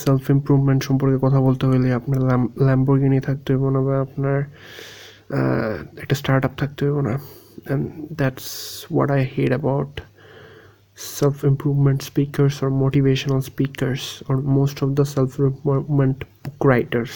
[0.03, 2.21] সেলফ ইমপ্রুভমেন্ট সম্পর্কে কথা বলতে হলে আপনার
[2.67, 4.37] ল্যাম্বোর্গিনি থাকতে হবে না বা আপনার
[6.03, 7.15] একটা স্টার্ট আপ থাকতে হবে না।
[7.66, 8.48] and that's
[8.90, 10.00] what I hate about
[10.94, 17.14] self improvement speakers or motivational speakers or most of the self improvement book writers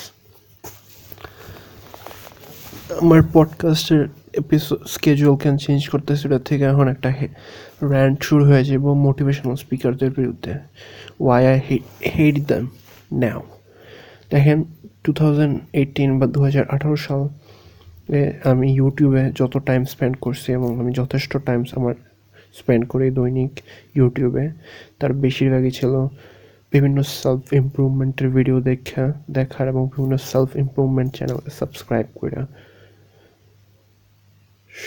[3.01, 7.11] আমার পডকাস্টের এপিসোড স্কেজুয়াল ক্যান চেঞ্জ করতে সেটা থেকে এখন একটা
[7.83, 10.53] র্যান্ট শুরু হয়ে যাবে মোটিভেশনাল স্পিকারদের বিরুদ্ধে
[11.21, 11.59] why I
[12.15, 12.65] hate them
[13.13, 13.41] now
[14.31, 14.59] দেখেন
[15.05, 17.23] টু থাউজেন্ড এইটিন বা দু হাজার আঠারো সাল
[18.52, 21.96] আমি ইউটিউবে যত টাইম স্পেন্ড করছি এবং আমি যথেষ্ট টাইমস আমার
[22.60, 23.54] স্পেন্ড করি দৈনিক
[23.96, 24.46] ইউটিউবে
[25.00, 25.94] তার বেশিরভাগই ছিল
[26.74, 32.42] বিভিন্ন সেলফ ইমপ্রুভমেন্টের ভিডিও দেখা, দেখার এবং বিভিন্ন সেলফ ইমপ্রুভমেন্ট চ্যানেলে সাবস্ক্রাইব করা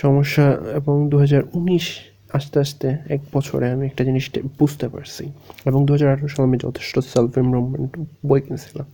[0.00, 0.46] সমস্যা
[0.78, 1.86] এবং দু হাজার উনিশ
[2.32, 4.24] আস্তে আস্তে এক বছরে আমি একটা জিনিস
[4.58, 5.24] বুঝতে পারছি
[5.66, 7.90] এবং দু হাজার আঠারো সালে আমি যথেষ্ট সেলফ ইমপ্রুভমেন্ট
[8.26, 8.86] বই কিনেছিলাম।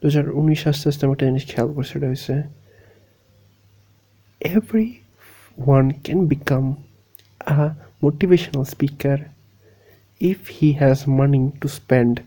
[0.00, 2.61] দু হাজার উনিশ আস্তে আস্তে আমি একটা জিনিস খেয়াল করছি, সেটা হচ্ছে
[4.42, 6.68] everyone can become
[7.46, 9.16] a motivational speaker
[10.20, 12.22] if he has money to spend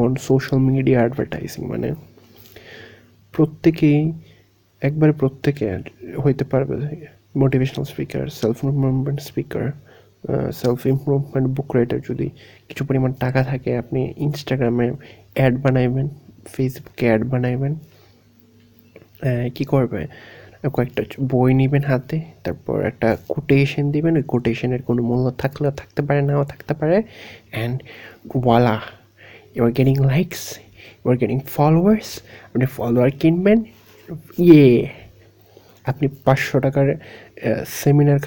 [0.00, 1.88] on social media advertising মানে
[3.34, 4.00] প্রত্যেকেই,
[4.88, 5.66] একবারে প্রত্যেকে
[6.24, 6.76] হইতে পারবে
[7.42, 9.64] motivational speaker self improvement speaker
[10.60, 12.26] self improvement book writer যদি
[12.68, 14.86] কিছু পরিমাণ টাকা থাকে, আপনি ইনস্টাগ্রামে
[15.34, 16.06] অ্যাড বানাইবেন
[16.54, 17.72] ফেসবুকে অ্যাড বানাইবেন
[19.54, 20.00] কী করবে?
[20.76, 26.20] কয়েকটা বই নেবেন হাতে, তারপর একটা কোটেশন দিবেন, ওই কোটেশনের কোনো মূল্য থাকলেও থাকতে পারে,
[26.28, 26.96] নাও থাকতে পারে
[27.54, 27.76] অ্যান্ড
[28.44, 28.76] ওয়ালা
[29.54, 30.42] you are getting likes
[31.00, 32.08] you are getting followers
[32.48, 33.58] আপনি ফলোয়ার কিনবেন
[34.46, 34.70] ইয়ে
[35.90, 36.86] আপনি পাঁচশো টাকার
[37.80, 38.20] সেমিনার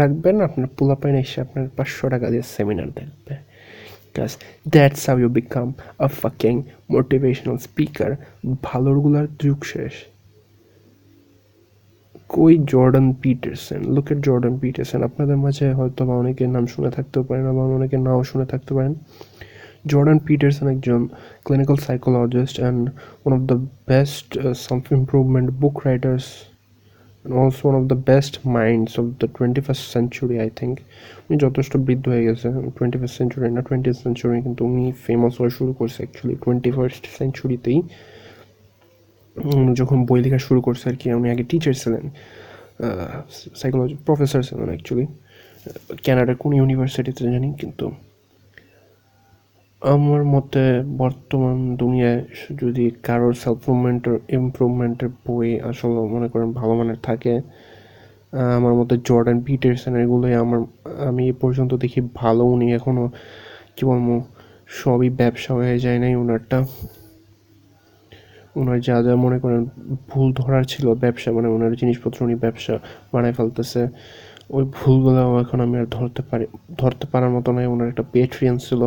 [0.00, 3.34] রাখবেন, আপনার পোলাপাইন এসে আপনার পাঁচশো টাকা দিয়ে সেমিনার দেখবে,
[4.18, 6.58] Because that's how you become a fucking
[6.94, 8.10] motivational speaker.
[8.68, 9.94] ভালোরগুলার যুগ শেষ
[12.30, 17.22] কই Jordan Peterson look at Jordan Peterson আপনাদের মাঝে হয়তো বা অনেকের নাম শুনে থাকতেও
[17.22, 18.94] পারেন আবার অনেকে নাও শুনে থাকতে পারেন।
[19.86, 21.00] জর্ডান পিটারসন একজন
[21.44, 22.82] clinical psychologist and
[23.22, 26.26] one of the best self improvement book writers
[27.24, 30.74] and one of the best best minds of the 21st century, I think.
[31.26, 35.50] উনি যথেষ্ট বৃদ্ধ হয়ে গেছে টোয়েন্টি ফার্স্ট সেঞ্চুরি না টোয়েন্টি সেঞ্চুরি কিন্তু উনি famous হওয়া
[35.50, 37.78] শুরু করছে অ্যাকচুয়ালি টোয়েন্টি ফার্স্ট সেঞ্চুরিতেই
[39.80, 42.04] যখন বই লেখা শুরু করছে আর কি, উনি আগে টিচার ছিলেন
[43.60, 45.06] সাইকোলজি প্রফেসর ছিলেন অ্যাকচুয়ালি
[46.04, 47.86] ক্যানাডার কোন ইউনিভার্সিটিতে জানি, কিন্তু
[49.82, 50.64] আমার মতে
[51.02, 52.20] বর্তমান দুনিয়ায়
[52.60, 57.34] যদি কারোর সেলফ ইমপ্রুভমেন্টের ইমপ্রুভমেন্টের বই আসলে মনে করেন ভালো মানের থাকে
[58.58, 60.60] আমার মতে জর্ডান পিটারসন এগুলোই আমার,
[61.08, 63.04] আমি এ পর্যন্ত দেখি ভালো, উনি এখনও
[63.76, 64.08] কী বলব,
[64.80, 66.58] সবই ব্যবসা হয়ে যায় নাই ওনারটা
[68.60, 69.62] ওনার যা যা মনে করেন
[70.10, 72.74] ভুল ধরার ছিল, ব্যবসা মানে ওনার জিনিসপত্র উনি ব্যবসা
[73.12, 73.82] বানায় ফেলতেছে,
[74.56, 76.46] ওই ভুলগুলো এখন আমি আর ধরতে পারি,
[76.80, 78.82] ধরতে পারার মতো নয়, ওনার একটা পেট্রিয়ান ছিল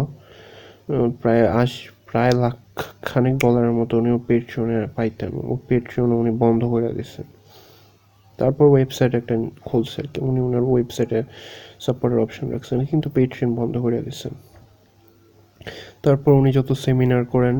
[1.21, 1.71] প্রায় আশ,
[2.09, 2.57] প্রায় লাখ
[3.09, 7.27] খানেক ডলারের মতো উনি পেট্রিয়নে পাইতেন, ও পেট্রিয়নে উনি বন্ধ করে দিয়েছেন
[8.39, 9.35] তারপর ওয়েবসাইট একটা
[9.67, 11.19] খুলছে আর কি, উনি ওনার ওয়েবসাইটে
[11.85, 14.33] সাপোর্টের অপশন রাখছেন, কিন্তু পেট্রিয়ন বন্ধ করে দিয়েছেন
[16.05, 17.57] তারপর উনি যত সেমিনার করেন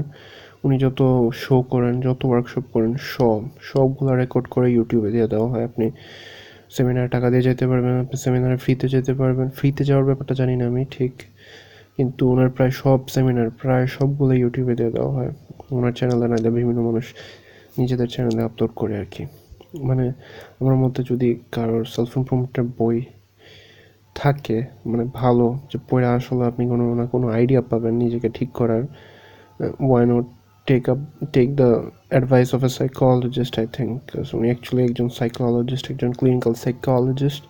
[0.63, 5.63] উনি যত শো করেন, যত ওয়ার্কশপ করেন, সব, সবগুলো রেকর্ড করে ইউটিউবে দিয়ে দেওয়া হয়।
[5.63, 5.91] আপনি
[6.69, 10.67] সেমিনারে টাকা দিয়ে যেতে পারবেন, আপনি সেমিনারে ফ্রিতে যেতে পারবেন। ফ্রিতে যাওয়ার ব্যাপারটা জানি না
[10.67, 11.11] আমি, ঠিক।
[11.97, 15.31] কিন্তু ওনার প্রায় সব সেমিনার প্রায় সবগুলো ইউটিউবে দিয়ে দেওয়া হয়।
[15.71, 17.13] ওনার চ্যানেলে না বিভিন্ন মানুষ
[17.77, 19.25] নিজেদের চ্যানেলে আপলোড করে আর কি।
[19.83, 20.11] মানে
[20.61, 23.01] আমার মধ্যে যদি কারোর সেলফ ইমপ্রুভমেন্টের বই
[24.15, 28.83] থাকে মানে ভালো, যে পড়ে আসলে আপনি কোনো না কোনো আইডিয়া পাবেন নিজেকে ঠিক করার
[29.79, 30.25] why not
[30.71, 30.99] take up
[31.33, 31.69] take the
[32.11, 33.93] advice of a psychologist I think
[34.33, 37.43] উনি অ্যাকচুয়ালি একজন সাইকোলজিস্ট একজন ক্লিনিক্যাল সাইকোলজিস্ট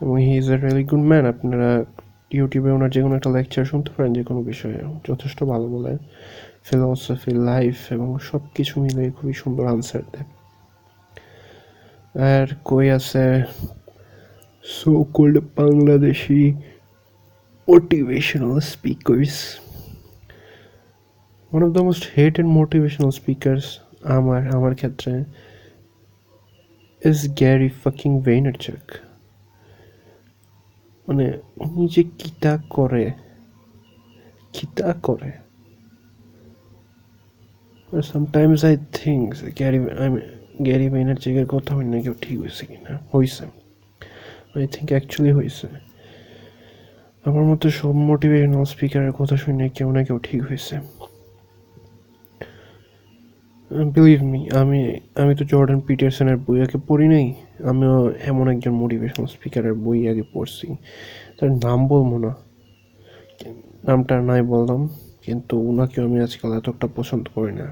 [0.00, 1.70] এবং he is a really good man আপনারা
[2.30, 5.92] ইউটিউবে ওনার যে কোনো একটা লেকচার শুনতে পারেন যে কোনো বিষয়ে যথেষ্ট ভালো বলে
[6.64, 10.28] ফিলোসফি লাইফ এবং সব কিছু মিলে খুবই সুন্দর আনসার দেয়
[12.30, 13.24] আর কই আছে
[14.64, 16.40] so called Bangladeshi
[17.68, 19.71] motivational motivational
[21.52, 25.24] speakers one of the most hated motivational speakers আমার আমার ক্ষেত্রে
[27.08, 28.96] ইজ গ্যারি ফাকিং ভেইনারচাক
[31.08, 33.12] মানে উনি যে কিতা করে
[34.52, 35.32] কিতা করে?
[38.02, 40.10] Sometimes I think Gary I
[40.62, 42.98] Gary ভেইনারচাকের কথা হয় না কেউ ঠিক হয়েছে কিনা?
[43.12, 43.44] হয়েছে
[44.56, 45.66] আই থিঙ্ক অ্যাকচুয়ালি হয়েছে
[47.24, 51.01] আমার মতো সব মোটিভেশনাল স্পিকারের কথা শুনে কেউ না কেউ ঠিক হয়েছে
[53.94, 54.80] বিলিভ মি আমি
[55.22, 57.26] আমি তো জর্ডান পিটারসনের বই আগে পড়ি নাই।
[57.70, 57.96] আমিও
[58.30, 60.66] এমন একজন মোটিভেশনাল স্পিকারের বই আগে পড়ছি।
[61.36, 62.32] তার নাম বলব না।
[63.86, 64.80] নামটা নাই বললাম,
[65.24, 67.66] কিন্তু ওনাকেও আমি আজকাল এতটা পছন্দ করি না।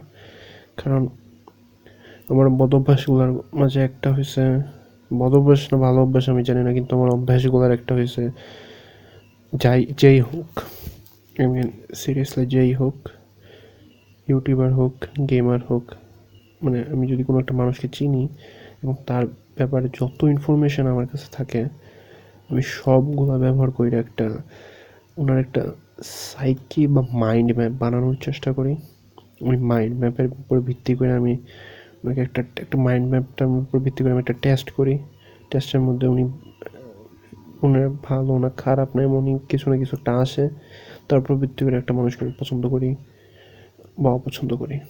[0.80, 1.02] কারণ
[2.30, 4.42] আমার বদ অভ্যাসগুলোর মাঝে একটা হয়েছে
[5.10, 8.22] বদ অভ্যাস না ভালো অভ্যাস আমি জানি না, কিন্তু আমার অভ্যাসগুলোর একটা হয়েছে
[9.52, 10.50] যাই, যেই হোক।
[11.40, 11.68] আই মিন
[12.00, 12.96] সিরিয়াসলি যেই হোক।
[14.30, 14.94] ইউটিউবার হোক,
[15.30, 15.84] গেমার হোক
[16.64, 18.22] মানে আমি যদি কোনো একটা মানুষকে চিনি
[18.82, 19.24] এবং তার
[19.58, 21.60] ব্যাপারে যত ইনফরমেশান আমার কাছে থাকে,
[22.50, 24.26] আমি সবগুলো ব্যবহার করি একটা,
[25.20, 25.62] ওনার একটা
[26.28, 28.72] সাইকি বা মাইন্ড ম্যাপ বানানোর চেষ্টা করি।
[29.48, 31.32] ওই মাইন্ড ম্যাপের উপর ভিত্তি করে আমি
[32.02, 34.94] ওনাকে একটা একটা মাইন্ড ম্যাপটার উপর ভিত্তি করে আমি একটা টেস্ট করি।
[35.50, 36.24] টেস্টের মধ্যে উনি
[37.62, 40.44] ওনার ভালো না খারাপ না এমন কিছু না কিছু একটা আসে।
[41.08, 42.90] তারপর ভিত্তি করে একটা মানুষকে পছন্দ করি।
[44.00, 44.80] বা অপছন্দ করি।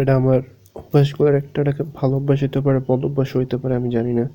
[0.00, 0.40] এটা আমার
[0.74, 4.28] অভ্যাসগুলোর একটা এটাকে ভালো অভ্যাস হতে পারে, বদ অভ্যাস হইতে পারে, আমি জানি না।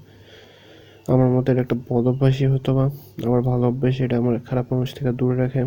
[1.07, 2.89] আমার মতে এটা একটা বদ অভ্যাসই হতো বা,
[3.25, 5.65] আমার ভালো অভ্যাস, এটা আমার খারাপ মানুষ থেকে দূরে রাখে।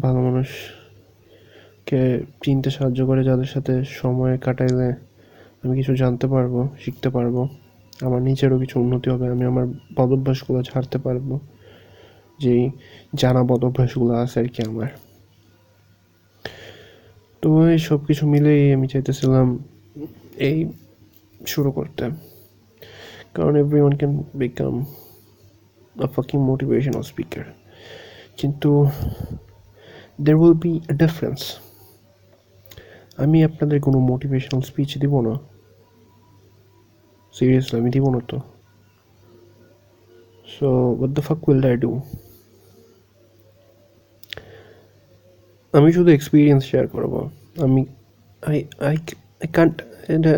[0.00, 4.94] ভালো মানুষকে চিনতে সাহায্য করে, যাদের সাথে সময় কাটাইলে
[5.62, 7.48] আমি কিছু জানতে পারব, শিখতে পারব।
[8.00, 11.38] আমার নিজেরও কিছু উন্নতি হবে, আমি আমার বদ অভ্যাসগুলো ছাড়তে পারব।
[12.38, 12.70] যেই
[13.14, 15.07] জানা বদ অভ্যাসগুলো আছে আর কি আমার।
[17.42, 19.46] তো এই সব কিছু মিলেই আমি চাইতেছিলাম
[20.48, 20.58] এই
[21.52, 22.04] শুরু করতে।
[23.34, 23.52] কারণ
[23.84, 24.74] everyone can become
[26.04, 27.44] a fucking motivational speaker
[28.38, 28.70] কিন্তু
[30.24, 31.40] there will be a difference
[33.22, 35.34] আমি আপনাদের কোনো মোটিভেশনাল স্পিচ দিব না।
[37.36, 38.38] সিরিয়াসলি আমি দিব না তো।
[40.54, 40.68] So
[41.00, 41.90] what the fuck will I do?
[45.76, 47.14] আমি শুধু এক্সপিরিয়েন্স শেয়ার করব।
[47.66, 47.82] আমি
[48.50, 48.96] আই আই
[49.42, 49.76] আই কান্ট
[50.14, 50.34] এটা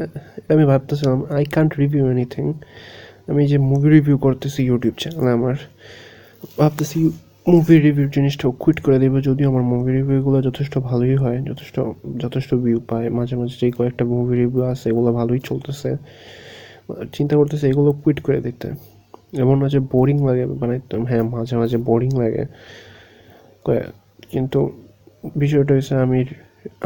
[0.52, 2.44] আমি ভাবতেছিলাম আই কান্ট রিভিউ এনিথিং
[3.30, 5.56] আমি যে মুভি রিভিউ করতেছি ইউটিউব চ্যানেলে আমার,
[6.60, 6.98] ভাবতেছি
[7.52, 11.76] মুভি রিভিউ জিনিসটাও কুইট করে দেবো, যদিও আমার মুভি রিভিউগুলো যথেষ্ট ভালোই হয়, যথেষ্ট
[12.22, 15.90] যথেষ্ট ভিউ পায়। মাঝে মাঝে যেই কয়েকটা মুভি রিভিউ আছে, এগুলো ভালোই চলতেছে।
[17.16, 18.68] চিন্তা করতেছে এগুলো কুইট করে দিতে।
[19.42, 20.74] এমন না যে বোরিং লাগে মানে
[21.10, 22.42] হ্যাঁ মাঝে মাঝে বোরিং লাগে।
[24.32, 24.60] কিন্তু
[25.42, 26.18] বিষয়টা হচ্ছে আমি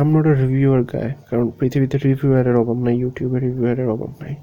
[0.01, 4.35] আম নট আ রিভিউয়ার গায়ে কারণ পৃথিবীতে রিভিউয়ারের অভাব নাই ইউটিউবে রিভিউয়ারের অভাব নাই।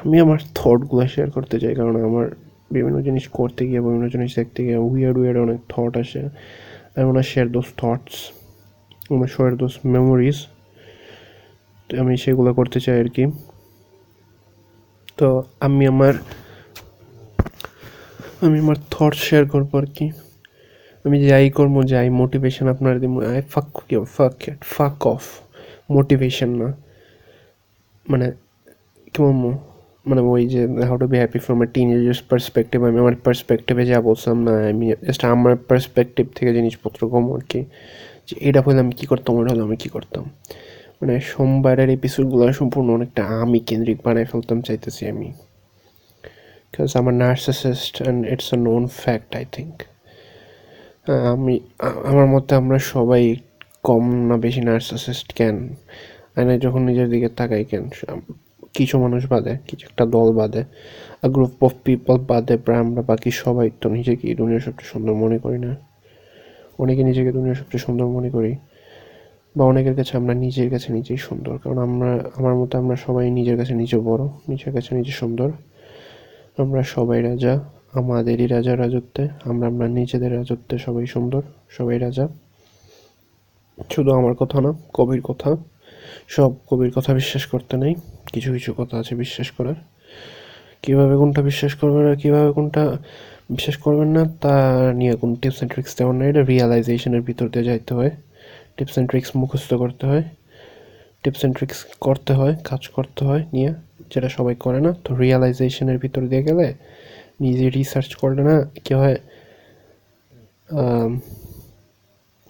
[0.00, 2.26] আমি আমার থটগুলো শেয়ার করতে চাই, কারণ আমার
[2.74, 6.22] বিভিন্ন জিনিস করতে গিয়ে, বিভিন্ন জিনিস দেখতে গিয়ে উইয়ার উইয়ার অনেক থট আসে।
[6.96, 8.14] I want share those thoughts
[9.14, 10.38] আমার শেয়ার দোজ মেমোরিজ
[11.90, 13.24] আমি সেগুলো করতে চাই আর কি।
[15.18, 15.28] তো
[15.66, 16.14] আমি আমার
[18.46, 20.06] আমি আমার থট শেয়ার করব আর কি।
[21.06, 22.94] আমি যাই করব, যাই মোটিভেশন আপনার
[23.48, 25.22] ফাক কেউ ফাক ফাক অফ
[25.90, 26.68] মোটিভেশন না।
[28.10, 28.26] মানে
[29.12, 29.58] কি বলব?
[30.06, 33.86] মানে ওই যে how to be happy from a teen years perspective আমি আমার পার্সপেক্টিভে
[33.86, 37.60] যা বলছিলাম না, আমি জাস্ট আমার পার্সপেক্টিভ থেকে জিনিসপত্র কম আর কি।
[38.28, 40.24] যে এটা হলে আমি কী করতাম, ওটা হলে আমি কী করতাম।
[41.00, 45.28] মানে সোমবারের এপিসোডগুলো সম্পূর্ণ অনেকটা আমি কেন্দ্রিক বানায় ফেলতাম, চাইতেছি আমি।
[46.70, 49.74] বিকজ আমার narcissist and it's a known fact I think
[51.34, 51.54] আমি
[52.10, 53.22] আমার মতে আমরা সবাই
[53.88, 55.56] কম না বেশি নার্সিসিস্ট কেন?
[56.36, 57.84] আয়নায় যখন নিজের দিকে তাকাই কেন?
[58.76, 60.62] কিছু মানুষ বাদে, কিছু একটা দল বাদে
[61.24, 65.38] আ গ্রুপ অফ পিপল বাদে প্রায় আমরা বাকি সবাই তো নিজেকে দুনিয়ার সবচেয়ে সুন্দর মনে
[65.38, 65.72] করি না।
[66.78, 68.52] অনেকে নিজেকে দুনিয়ার সবচেয়ে সুন্দর মনে করি,
[69.56, 73.56] বা অনেকের কাছে আমরা নিজের কাছে নিজেই সুন্দর, কারণ আমরা, আমার মতে আমরা সবাই নিজের
[73.56, 75.48] কাছে নিজে বড়, নিজের কাছে নিজে সুন্দর,
[76.58, 77.54] আমরা সবাই রাজা।
[78.00, 81.42] আমাদেরই রাজা রাজত্বে, আমরা আমরা নিজেদের রাজত্বে সবাই সুন্দর,
[81.76, 82.24] সবাই রাজা।
[83.90, 85.50] শুধু আমার কথা না, কবির কথা।
[86.36, 87.92] সব কবির কথা বিশ্বাস করতে নেই,
[88.32, 89.78] কিছু কিছু কথা আছে বিশ্বাস করার।
[90.84, 92.82] কীভাবে কোনটা বিশ্বাস করবেন আর কীভাবে কোনটা
[93.50, 94.54] বিশ্বাস করবেন না, তা
[95.00, 98.12] নিয়ে কোন টিপস অ্যান্ড ট্রিক্স তেমন না এটা রিয়ালাইজেশনের ভিতর দিয়ে যাইতে হয়।
[98.76, 100.24] টিপস অ্যান্ড ট্রিক্স মুখস্থ করতে হয়।
[101.22, 103.70] টিপস অ্যান্ড ট্রিক্স করতে হয়, কাজ করতে হয় নিয়ে।
[104.12, 106.66] যেটা সবাই করে না, তো রিয়ালাইজেশনের ভিতর দিয়ে গেলে
[107.40, 109.18] নিজে রিসার্চ করলে না কি হয়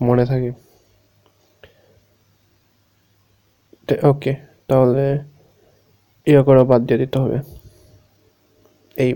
[0.03, 0.51] মনে থাকে।
[4.03, 4.33] ওকে
[4.69, 5.05] তাহলে
[6.27, 7.39] ইয়ে করা বাদ দিয়ে দিতে হবে।
[8.97, 9.11] এই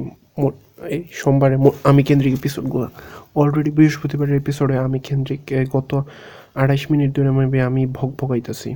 [0.88, 2.88] এই সোমবারে আমি কেন্দ্রিক এপিসোডগুলো
[3.35, 5.40] অলরেডি বৃহস্পতিবারের এপিসোডে আমি কেন্দ্রিক
[5.72, 5.90] গত
[6.54, 7.28] আড়াইশ মিনিট ধরে
[7.62, 8.70] আমি ভগ ভগাইতেছি।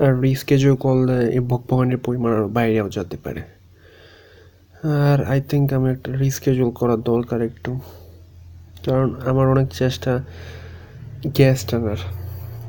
[0.00, 3.40] রিস্কেজও করলে এই ভগ ভগানের পরিমাণ আরও বাইরেও যেতে পারে।
[4.84, 7.80] আর আই থিঙ্ক আমি একটা রিস্কেজুয়াল করার দরকার একটু।
[8.86, 10.24] কারণ আমার অনেক চেষ্টা
[11.26, 11.96] গ্যাস টানার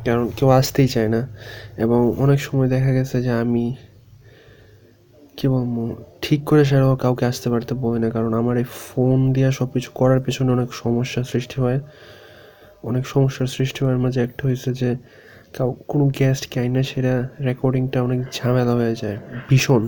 [0.06, 1.28] কারণ কেউ আসতেই চায় না।
[1.78, 3.76] এবং অনেক সময় দেখা গেছে যে আমি,
[5.38, 9.52] কি বলব, ঠিক করে সেটাও কাউকে আসতে পারতে বলি না। কারণ আমার এই ফোন দিয়ে
[9.52, 11.80] সব কিছু করার পেছনে অনেক সমস্যার সৃষ্টি হয়।
[12.84, 14.96] অনেক সমস্যার সৃষ্টি হওয়ার মাঝে একটা হয়েছে যে
[15.58, 17.13] কাউ, কোনো গেস্ট আই না, সেটা
[17.50, 19.17] রেকর্ডিংটা অনেক ঝামেলা হয়ে যায়,
[19.50, 19.84] ভীষণ।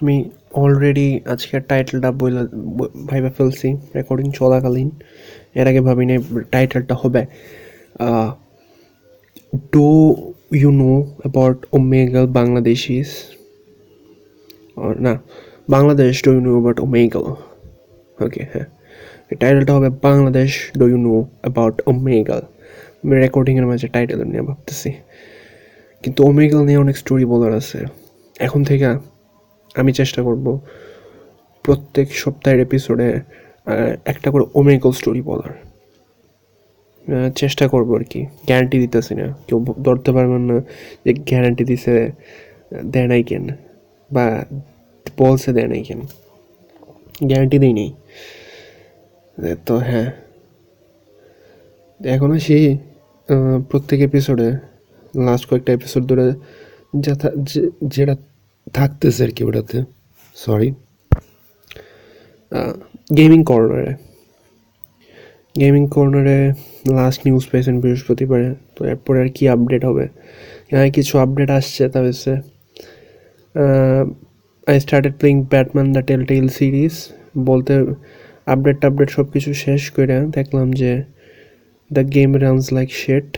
[0.00, 0.16] আমি
[0.62, 2.42] অলরেডি আজকে টাইটেলটা বইলা
[3.08, 4.90] ভাইবা ফেলছি রেকর্ডিং চলাকালীন।
[5.58, 6.16] এর আগে ভাবিনি
[6.54, 7.22] টাইটেলটা হবে।
[9.74, 9.88] Do
[10.60, 13.10] you know about Omegle Bangladeshis
[15.06, 15.12] না,
[15.74, 17.24] Bangladesh do you know about Omegle
[18.24, 18.68] okay হ্যাঁ।
[19.40, 22.42] টাইটেলটা হবে Bangladesh do you know about Omegle
[23.04, 24.92] রেকর্ডিংয়ের মাঝে টাইটেল নিয়ে ভাবতেছি।
[26.02, 27.78] কিন্তু ওমেগাল নিয়ে অনেক স্টোরি বলার আছে।
[28.40, 28.86] এখন থেকে
[29.74, 30.60] আমি চেষ্টা করব
[31.62, 33.20] প্রত্যেক সপ্তাহের এপিসোডে
[34.04, 35.52] একটা করে ওমেগল স্টোরি বলার।
[37.36, 40.60] চেষ্টা করব আর কি। গ্যারান্টি দিতেছি না। কেউ ধরতে পারবেন না
[41.04, 42.10] যে গ্যারান্টি দিছে,
[42.86, 43.48] দেয় নাই কেন,
[44.12, 44.44] বা
[45.18, 46.00] বলছে দেয় নাই কেন।
[47.24, 47.92] গ্যারান্টি দিই নেই।
[49.66, 50.12] তো হ্যাঁ।
[52.04, 52.78] এখনও সেই
[53.70, 54.48] প্রত্যেক এপিসোডে
[55.26, 56.26] লাস্ট কয়েকটা এপিসোড ধরে
[57.04, 57.14] যা,
[57.94, 58.14] যেটা
[58.76, 59.78] থাকতেছে আর কি ওটাতে
[60.36, 60.68] সরি
[63.18, 63.92] গেমিং কর্নারে
[65.54, 66.38] গেমিং কর্নারে
[66.98, 70.04] লাস্ট নিউজ পেয়েছেন বৃহস্পতিবারে, তো এরপরে আর কি আপডেট হবে?
[70.70, 72.32] এখানে কিছু আপডেট আসছে তা হচ্ছে
[74.66, 76.94] I started playing Batman the Telltale series
[77.48, 77.72] বলতে
[78.46, 80.92] আপডেট টাপডেট সব কিছু শেষ করে দেখলাম যে
[81.90, 83.28] দ্য গেম রানস লাইক শেট।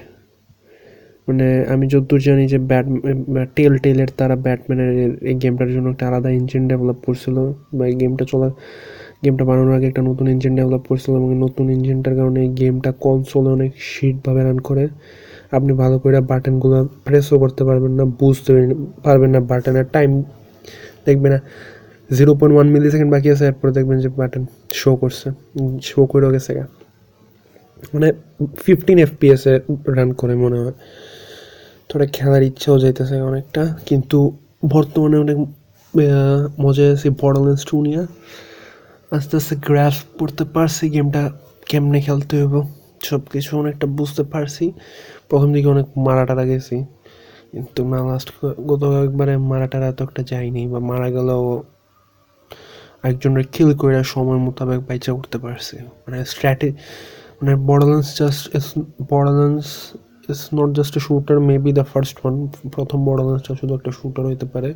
[1.28, 2.86] মানে আমি যতদূর জানি যে ব্যাট
[3.56, 4.92] টেল টেলের তারা ব্যাটম্যানের
[5.30, 7.36] এই গেমটার জন্য একটা আলাদা ইঞ্জিন ডেভেলপ করছিল
[7.76, 8.48] বা এই গেমটা চলা,
[9.24, 13.50] গেমটা বানানোর আগে একটা নতুন ইঞ্জিন ডেভেলপ করছিল এবং নতুন ইঞ্জিনটার কারণে এই গেমটা কনসোলে
[13.56, 14.84] অনেক শিটভাবে রান করে।
[15.56, 18.50] আপনি ভালো করে বাটনগুলো প্রেসও করতে পারবেন না, বুঝতে
[19.06, 20.10] পারবেন না বাটনের টাইম
[21.06, 21.38] দেখবে না
[22.10, 24.42] zero point one millisecond বাকি আছে, এরপরে দেখবেন যে বাটন
[24.80, 25.28] শো করছে
[25.88, 26.64] শো করেও গেছে গা।
[27.94, 28.08] মানে
[28.64, 29.52] ফিফটিন এফপিএসে
[29.96, 30.76] রান করে মনে হয়।
[31.88, 34.18] থোড়া খেলার ইচ্ছাও যাইতেছে অনেকটা, কিন্তু
[34.74, 35.38] বর্তমানে অনেক
[36.64, 38.02] মজা আছে বর্ডারল্যান্ডস টু নিয়ে।
[39.16, 41.22] আস্তে আস্তে গ্রাফ পড়তে পারছি গেমটা
[41.70, 42.54] কেমনে খেলতে হইব
[43.08, 44.64] সব কিছু অনেকটা বুঝতে পারছি।
[45.28, 46.76] প্রথম দিকে অনেক মারা টারা গেছি,
[47.52, 48.28] কিন্তু না লাস্ট
[48.70, 51.44] গত একবারে মারা টারা এত একটা যায়নি, বা মারা গেলেও
[53.10, 56.70] একজনের কিল করে সময় মোতাবেক বাইচা করতে পারছি। মানে স্ট্র্যাটেজি
[57.44, 58.66] মানে Borderlands just is
[59.10, 59.68] Borderlands
[60.32, 62.34] is not just a shooter maybe the first one
[62.74, 64.70] প্রথম বর্ডারল্যান্ডসটা শুধু একটা শুটার হইতে পারে।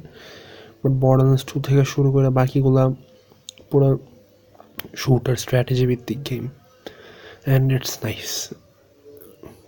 [0.80, 2.84] বাট বর্ডারল্যান্ডস টু থেকে শুরু করে বাকিগুলা
[3.70, 3.88] পুরো
[5.02, 6.44] শুটার স্ট্র্যাটেজি ভিত্তিক গেম
[7.46, 8.30] অ্যান্ড ইটস নাইস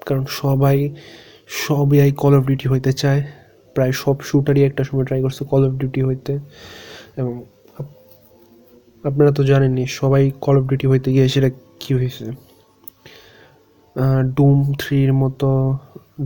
[0.06, 0.78] কারণ সবাই
[1.66, 3.20] সবাই কল অফ ডিউটি হইতে চায়।
[3.76, 6.32] প্রায় সব শুটারই একটা সময় ট্রাই করছে কল অফ ডিউটি হইতে।
[7.20, 7.34] এবং
[9.08, 12.26] আপনারা তো জানেনই, সবাই কল অফ ডিউটি হইতে গিয়ে সেটা কী হয়েছে
[14.37, 15.50] ডুম থ্রির মতো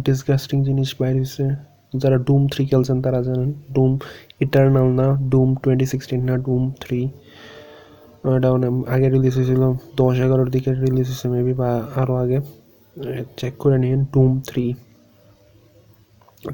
[0.06, 1.46] ডিসগাস্টিং জিনিস বাইর হয়েছে
[2.02, 3.90] যারা ডুম থ্রি খেলছেন তারা জানেন ডুম
[4.44, 7.00] ইটার্নাল না ডুম টোয়েন্টি সিক্সটিন না ডুম থ্রি
[8.24, 9.62] মানে আগে রিলিজ হয়েছিল
[10.00, 12.38] দশ এগারোর দিকে রিলিজ হয়েছে মেবি বা আরও আগে।
[13.38, 14.64] চেক করে নিন ডুম থ্রি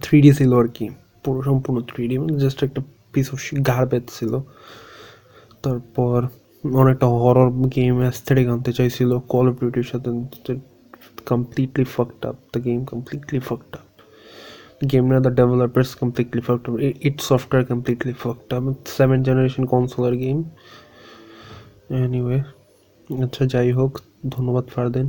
[0.04, 0.86] থ্রি ডি ছিল আর কি,
[1.22, 2.80] পুরো সম্পূর্ণ থ্রি ডি মানে জাস্ট একটা
[3.12, 4.32] পিস অফ গার্বেজ ছিল।
[5.64, 6.18] তারপর
[6.82, 10.10] অনেকটা হরর গেম অ্যাস্থেটিক আনতে চাইছিল কল অফ ডিউটির সাথে
[11.24, 12.36] completely fucked up.
[12.52, 13.86] The game completely fucked up.
[14.80, 16.76] The game now the developers completely fucked up.
[16.78, 18.64] Its software completely fucked up.
[18.68, 20.42] It's seven generation console game.
[22.06, 22.40] Anyway,
[23.08, 23.92] আচ্ছা যাই হোক
[24.34, 25.06] ধন্যবাদ ফারদেন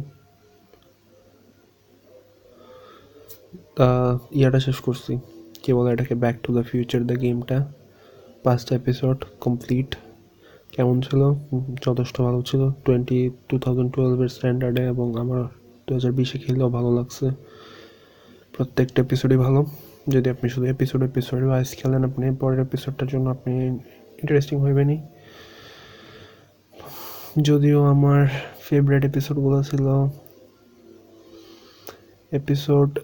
[4.40, 5.14] ইয়াটা শেষ করছি
[5.64, 7.58] কে বলে এটাকে back to the future the গেমটা
[8.44, 9.90] পাঁচটা এপিসোড কমপ্লিট
[10.74, 11.22] কেমন ছিল
[11.86, 15.42] যথেষ্ট ভালো ছিল টোয়েন্টি টু থাউজেন্ড টুয়েলভের স্ট্যান্ডার্ডে এবং আমার
[15.90, 17.26] দু হাজার বিশে খেললেও ভালো লাগছে।
[18.58, 19.66] প্রত্যেকটা এপিসোডই ভালো।
[20.10, 23.54] যদি আপনি শুধু এপিসোড এপিসোড ওয়াইজ খেলেন, আপনি পরের এপিসোডটার জন্য আপনি
[24.22, 24.98] ইন্টারেস্টিং হইবেনই।
[27.42, 28.28] যদিও আমার
[28.62, 29.86] ফেভারিট এপিসোডগুলো ছিল
[32.32, 33.00] episode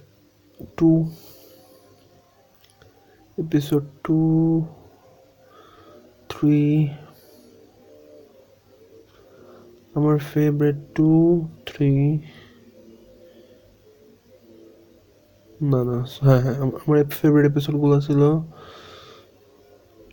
[0.78, 1.10] two
[3.38, 4.18] episode two
[6.30, 6.90] three
[9.94, 11.10] আমার ফেভারিট টু
[11.66, 12.20] থ্রি
[15.72, 18.22] না না হ্যাঁ হ্যাঁ আমার ফেভারিট এপিসোডগুলো ছিল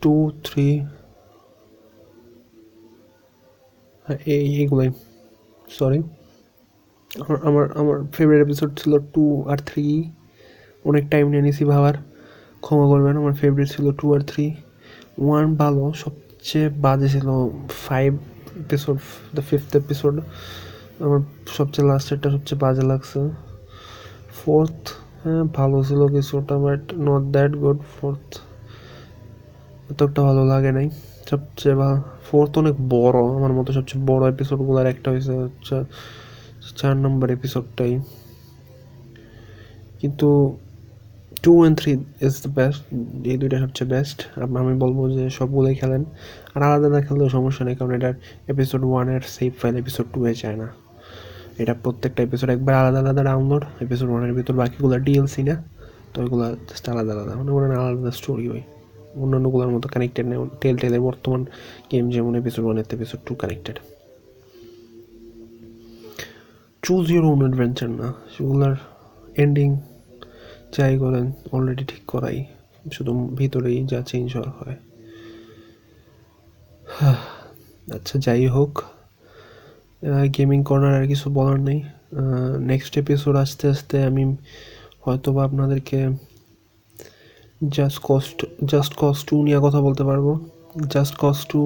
[0.02, 0.80] টু থ্রি
[4.06, 4.88] হ্যাঁ এই এইগুলাই
[5.68, 6.02] সরি
[7.20, 9.84] আমার আমার আমার ফেভারিট এপিসোড ছিল টু আর থ্রি
[10.84, 11.94] অনেক টাইম নিয়ে নিয়েছি ভাবার,
[12.60, 14.54] ক্ষমা করবেন, আমার ফেভারিট ছিল টু আর থ্রি
[15.18, 17.28] ওয়ান ভালো, সবচেয়ে বাজে ছিল
[17.86, 18.10] five
[18.60, 18.96] episode
[19.34, 20.14] the fifth episode
[21.00, 23.20] আমার সবচেয়ে লাস্টেরটা সবচেয়ে বাজে লাগছে।
[24.30, 24.82] ফোর্থ
[25.22, 28.28] হ্যাঁ ভালো ছিল কিছুটা but not that good fourth
[29.90, 30.86] এতটা ভালো লাগে নাই।
[31.30, 35.76] সবচেয়ে ভালো ফোর্থ অনেক বড়। আমার মতো সবচেয়ে বড় এপিসোডগুলোর একটা হয়েছে হচ্ছে
[36.80, 37.92] চার নম্বর এপিসোডটাই
[40.00, 40.28] কিন্তু
[41.44, 41.92] two and three
[42.26, 42.80] is the best
[43.32, 44.18] এই দুইটা সবচেয়ে বেস্ট
[44.62, 46.02] আমি বলব যে সবগুলোই খেলেন।
[46.54, 48.14] আর আলাদা না খেললেও সমস্যা নেই, কারণ এটার
[48.52, 50.66] এপিসোড ওয়ানের সেফ ফাইল এপিসোড টু এ চায় না।
[51.62, 55.62] এটা প্রত্যেকটা এপিসোড একবার আলাদা আলাদা ডাউনলোড এপিসোড ওয়ানের ভিতর বাকিগুলো ডিএলসি না,
[56.14, 58.62] তো ওইগুলো জাস্ট আলাদা আলাদা। মানে ওরা আলাদা স্টোরি হয়।
[59.14, 61.44] অন্যান্যগুলোর মতো কানেক্টেড নেই। টেল টেলের বর্তমান
[61.92, 63.78] গেম যেমন এপিসোড ওয়ানের episode two connected
[66.82, 68.76] choose your own adventure না। সেগুলোর
[69.36, 69.80] এন্ডিং
[70.78, 72.44] যাই করেন অলরেডি ঠিক করাই।
[72.92, 74.76] শুধু ভিতরেই যা চেঞ্জ হওয়ার হয়।
[77.94, 78.82] আচ্ছা যাই হোক।
[80.36, 81.80] গেমিং কর্নার আর কিছু বলার নেই।
[82.70, 84.22] নেক্সট এপিসোড আস্তে আস্তে আমি
[85.04, 85.98] হয়তো বা আপনাদেরকে
[87.76, 88.38] just cause
[88.72, 90.26] just cause two নিয়ে কথা বলতে পারব।
[90.94, 91.60] জাস্ট কস্ট টু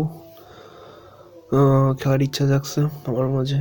[1.99, 3.61] খেলার ইচ্ছা জাগছে আমার মাঝে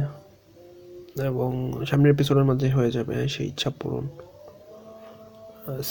[1.30, 1.50] এবং
[1.86, 4.06] সামনের এপিসোডের মাঝে হয়ে যাবে সেই ইচ্ছা পূরণ।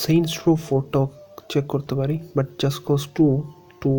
[0.03, 1.07] সেইন্স রো ফোরটাও
[1.49, 3.27] চেক করতে পারি but just cause two
[3.81, 3.93] two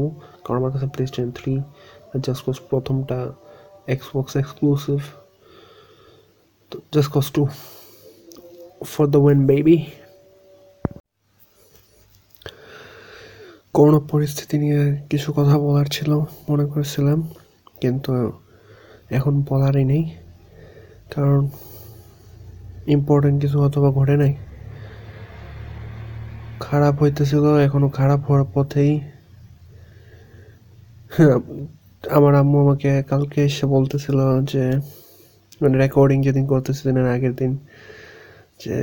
[0.44, 1.54] কারণ আমার কাছে PlayStation three
[2.26, 3.18] just cost প্রথমটা
[3.94, 5.02] এক্সক্লুসিভ
[6.72, 7.44] তো just cause two
[8.92, 9.78] for the when baby
[13.76, 14.82] corona পরিস্থিতি নিয়ে
[15.12, 16.12] কিছু কথা বলার ছিল,
[16.50, 17.20] মনে করেছিলাম,
[17.82, 18.12] কিন্তু
[19.18, 20.04] এখন বলারই নেই,
[21.14, 21.42] কারণ
[22.96, 24.34] ইম্পর্টেন্ট কিছু অথবা ঘটে নাই।
[26.66, 28.94] খারাপ হইতেছিল, এখনও খারাপ হওয়ার পথেই।
[32.18, 34.20] আমার আম্মু আমাকে কালকে এসে বলতেছিল
[34.52, 34.64] যে
[35.62, 37.52] মানে রেকর্ডিং যেদিন করতেছিলেন এর আগের দিন,
[38.64, 38.76] যে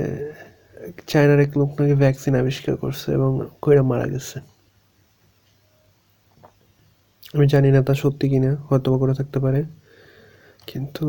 [1.11, 3.31] চায়নার এক লোক নাকি ভ্যাকসিন আবিষ্কার করছে এবং
[3.62, 4.37] কইরা মারা গেছে।
[7.35, 9.61] আমি জানি না তা সত্যি কিনা হয়তো করে থাকতে পারে।
[10.70, 11.05] কিন্তু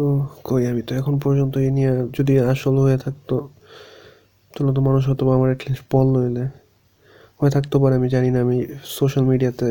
[0.47, 3.35] কই আমি তো এখন পর্যন্ত এই নিয়ে যদি আসল হয়ে থাকতো,
[4.53, 6.45] তাহলে তো মানুষ হয়তো আমার অ্যাটলিস্ট বল নইলে
[7.39, 8.57] হয়ে থাকতে পারে, আমি জানি না, আমি
[8.97, 9.69] সোশ্যাল মিডিয়াতে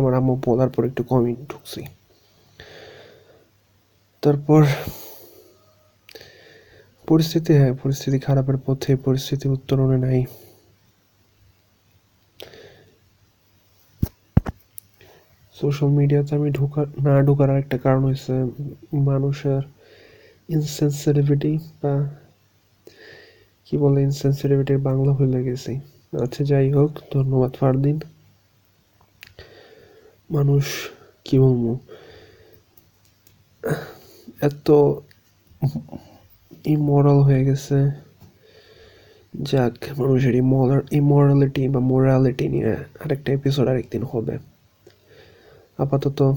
[0.00, 1.80] আমার আম্মু বলার পর একটু কমই ঢুকছি।
[4.22, 4.60] তারপর
[7.08, 10.20] পরিস্থিতি হ্যাঁ পরিস্থিতি খারাপের পথে পরিস্থিতি উত্তরণে নাই।
[15.54, 18.34] সোশ্যাল মিডিয়াতে আমি ঢোকা, না ঢোকার একটা কারণ হয়েছে
[18.92, 19.62] মানুষের
[20.48, 21.92] ইনসেন্সিটিভিটি বা
[23.66, 25.72] কি বলে ইনসেন্সিটিভিটির বাংলা হয়ে গেছি।
[26.22, 27.96] আচ্ছা যাই হোক, ধন্যবাদ ফারদিন।
[30.30, 30.64] মানুষ
[31.24, 31.78] কি বলব?
[34.40, 34.70] এত
[36.66, 38.04] ইমরাল হয়ে গেছে।
[39.42, 40.34] যাক মানুষের
[40.92, 44.38] ইমরালিটি বা মোরালিটি নিয়ে আরেকটা এপিসোড আরেকদিন হবে।
[45.78, 46.36] আপাতত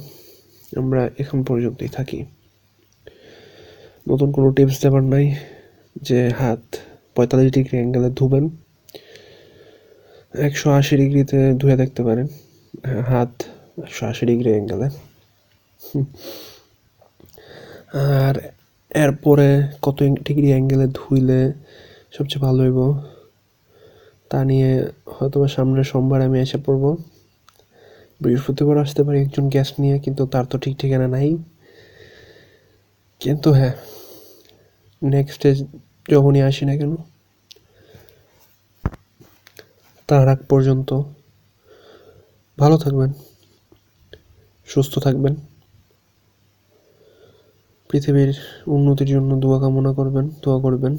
[0.78, 2.26] আমরা এখন পর্যন্তই থাকি।
[4.10, 5.36] নতুন কোনো টিপস দেবার নাই
[6.02, 6.76] যে হাত
[7.16, 8.50] পঁয়তাল্লিশ ডিগ্রি অ্যাঙ্গেলে ধুবেন।
[10.34, 12.28] একশো আশি ডিগ্রিতে ধুয়ে দেখতে পারেন।
[12.86, 13.44] হ্যাঁ, হাত
[14.12, 14.88] আশি ডিগ্রি অ্যাঙ্গেলে
[18.20, 18.36] আর
[19.04, 19.48] এরপরে
[19.86, 19.98] কত
[20.28, 21.42] ডিগ্রি অ্যাঙ্গেলে ধুইলে
[22.16, 22.80] সবচেয়ে ভালো হইব,
[24.32, 24.72] তা নিয়ে
[25.16, 26.84] হয়তো সামনের সোমবার আমি এসে পড়ব।
[28.22, 31.30] বৃহস্পতিবার আসতে পারি একজন গেস্ট নিয়ে, কিন্তু তার তো ঠিক ঠিকানা নাই।
[33.22, 33.76] কিন্তু হ্যাঁ
[35.02, 35.42] নেক্সট
[36.14, 36.94] যখনই আসি না কেন,
[40.10, 40.90] তার আগ পর্যন্ত
[42.58, 43.12] ভালো থাকবেন।
[44.68, 45.34] সুস্থ থাকবেন।
[47.90, 48.32] পৃথিবীর
[48.76, 50.94] উন্নতির জন্য দোয়া কামনা করবেন, দোয়া করবেন।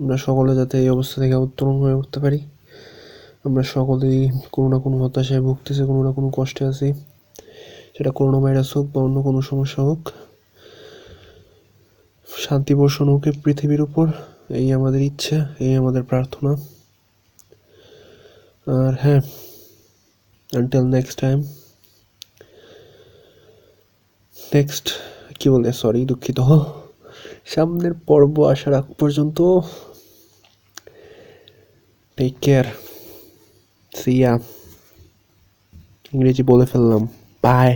[0.00, 2.40] আমরা সকলে যাতে এই অবস্থা থেকে উত্তরণ হয়ে উঠতে পারি।
[3.46, 4.18] আমরা সকলেই
[4.54, 6.88] কোনো না কোনো হতাশায় ভুগতেছি, কোনো না কোনো কষ্টে আছি।
[7.94, 10.02] সেটা করোনা ভাইরাস হোক বা অন্য কোনো সমস্যা হোক,
[12.28, 14.06] শান্তি বর্ষণ হোক পৃথিবীর উপর,
[14.60, 16.52] এই আমাদের ইচ্ছা, এই আমাদের প্রার্থনা।
[18.66, 19.20] আর হ্যাঁ
[20.52, 21.38] আনটিল নেক্সট টাইম
[24.52, 24.86] নেক্সট
[25.38, 26.38] কি বলে সরি দুঃখিত।
[27.52, 29.38] সামনের পর্ব আসার আগ পর্যন্ত
[32.18, 32.66] টেক কেয়ার
[33.92, 34.32] সিয়া
[36.12, 37.02] ইংরেজি বলে ফেললাম।
[37.44, 37.70] বাই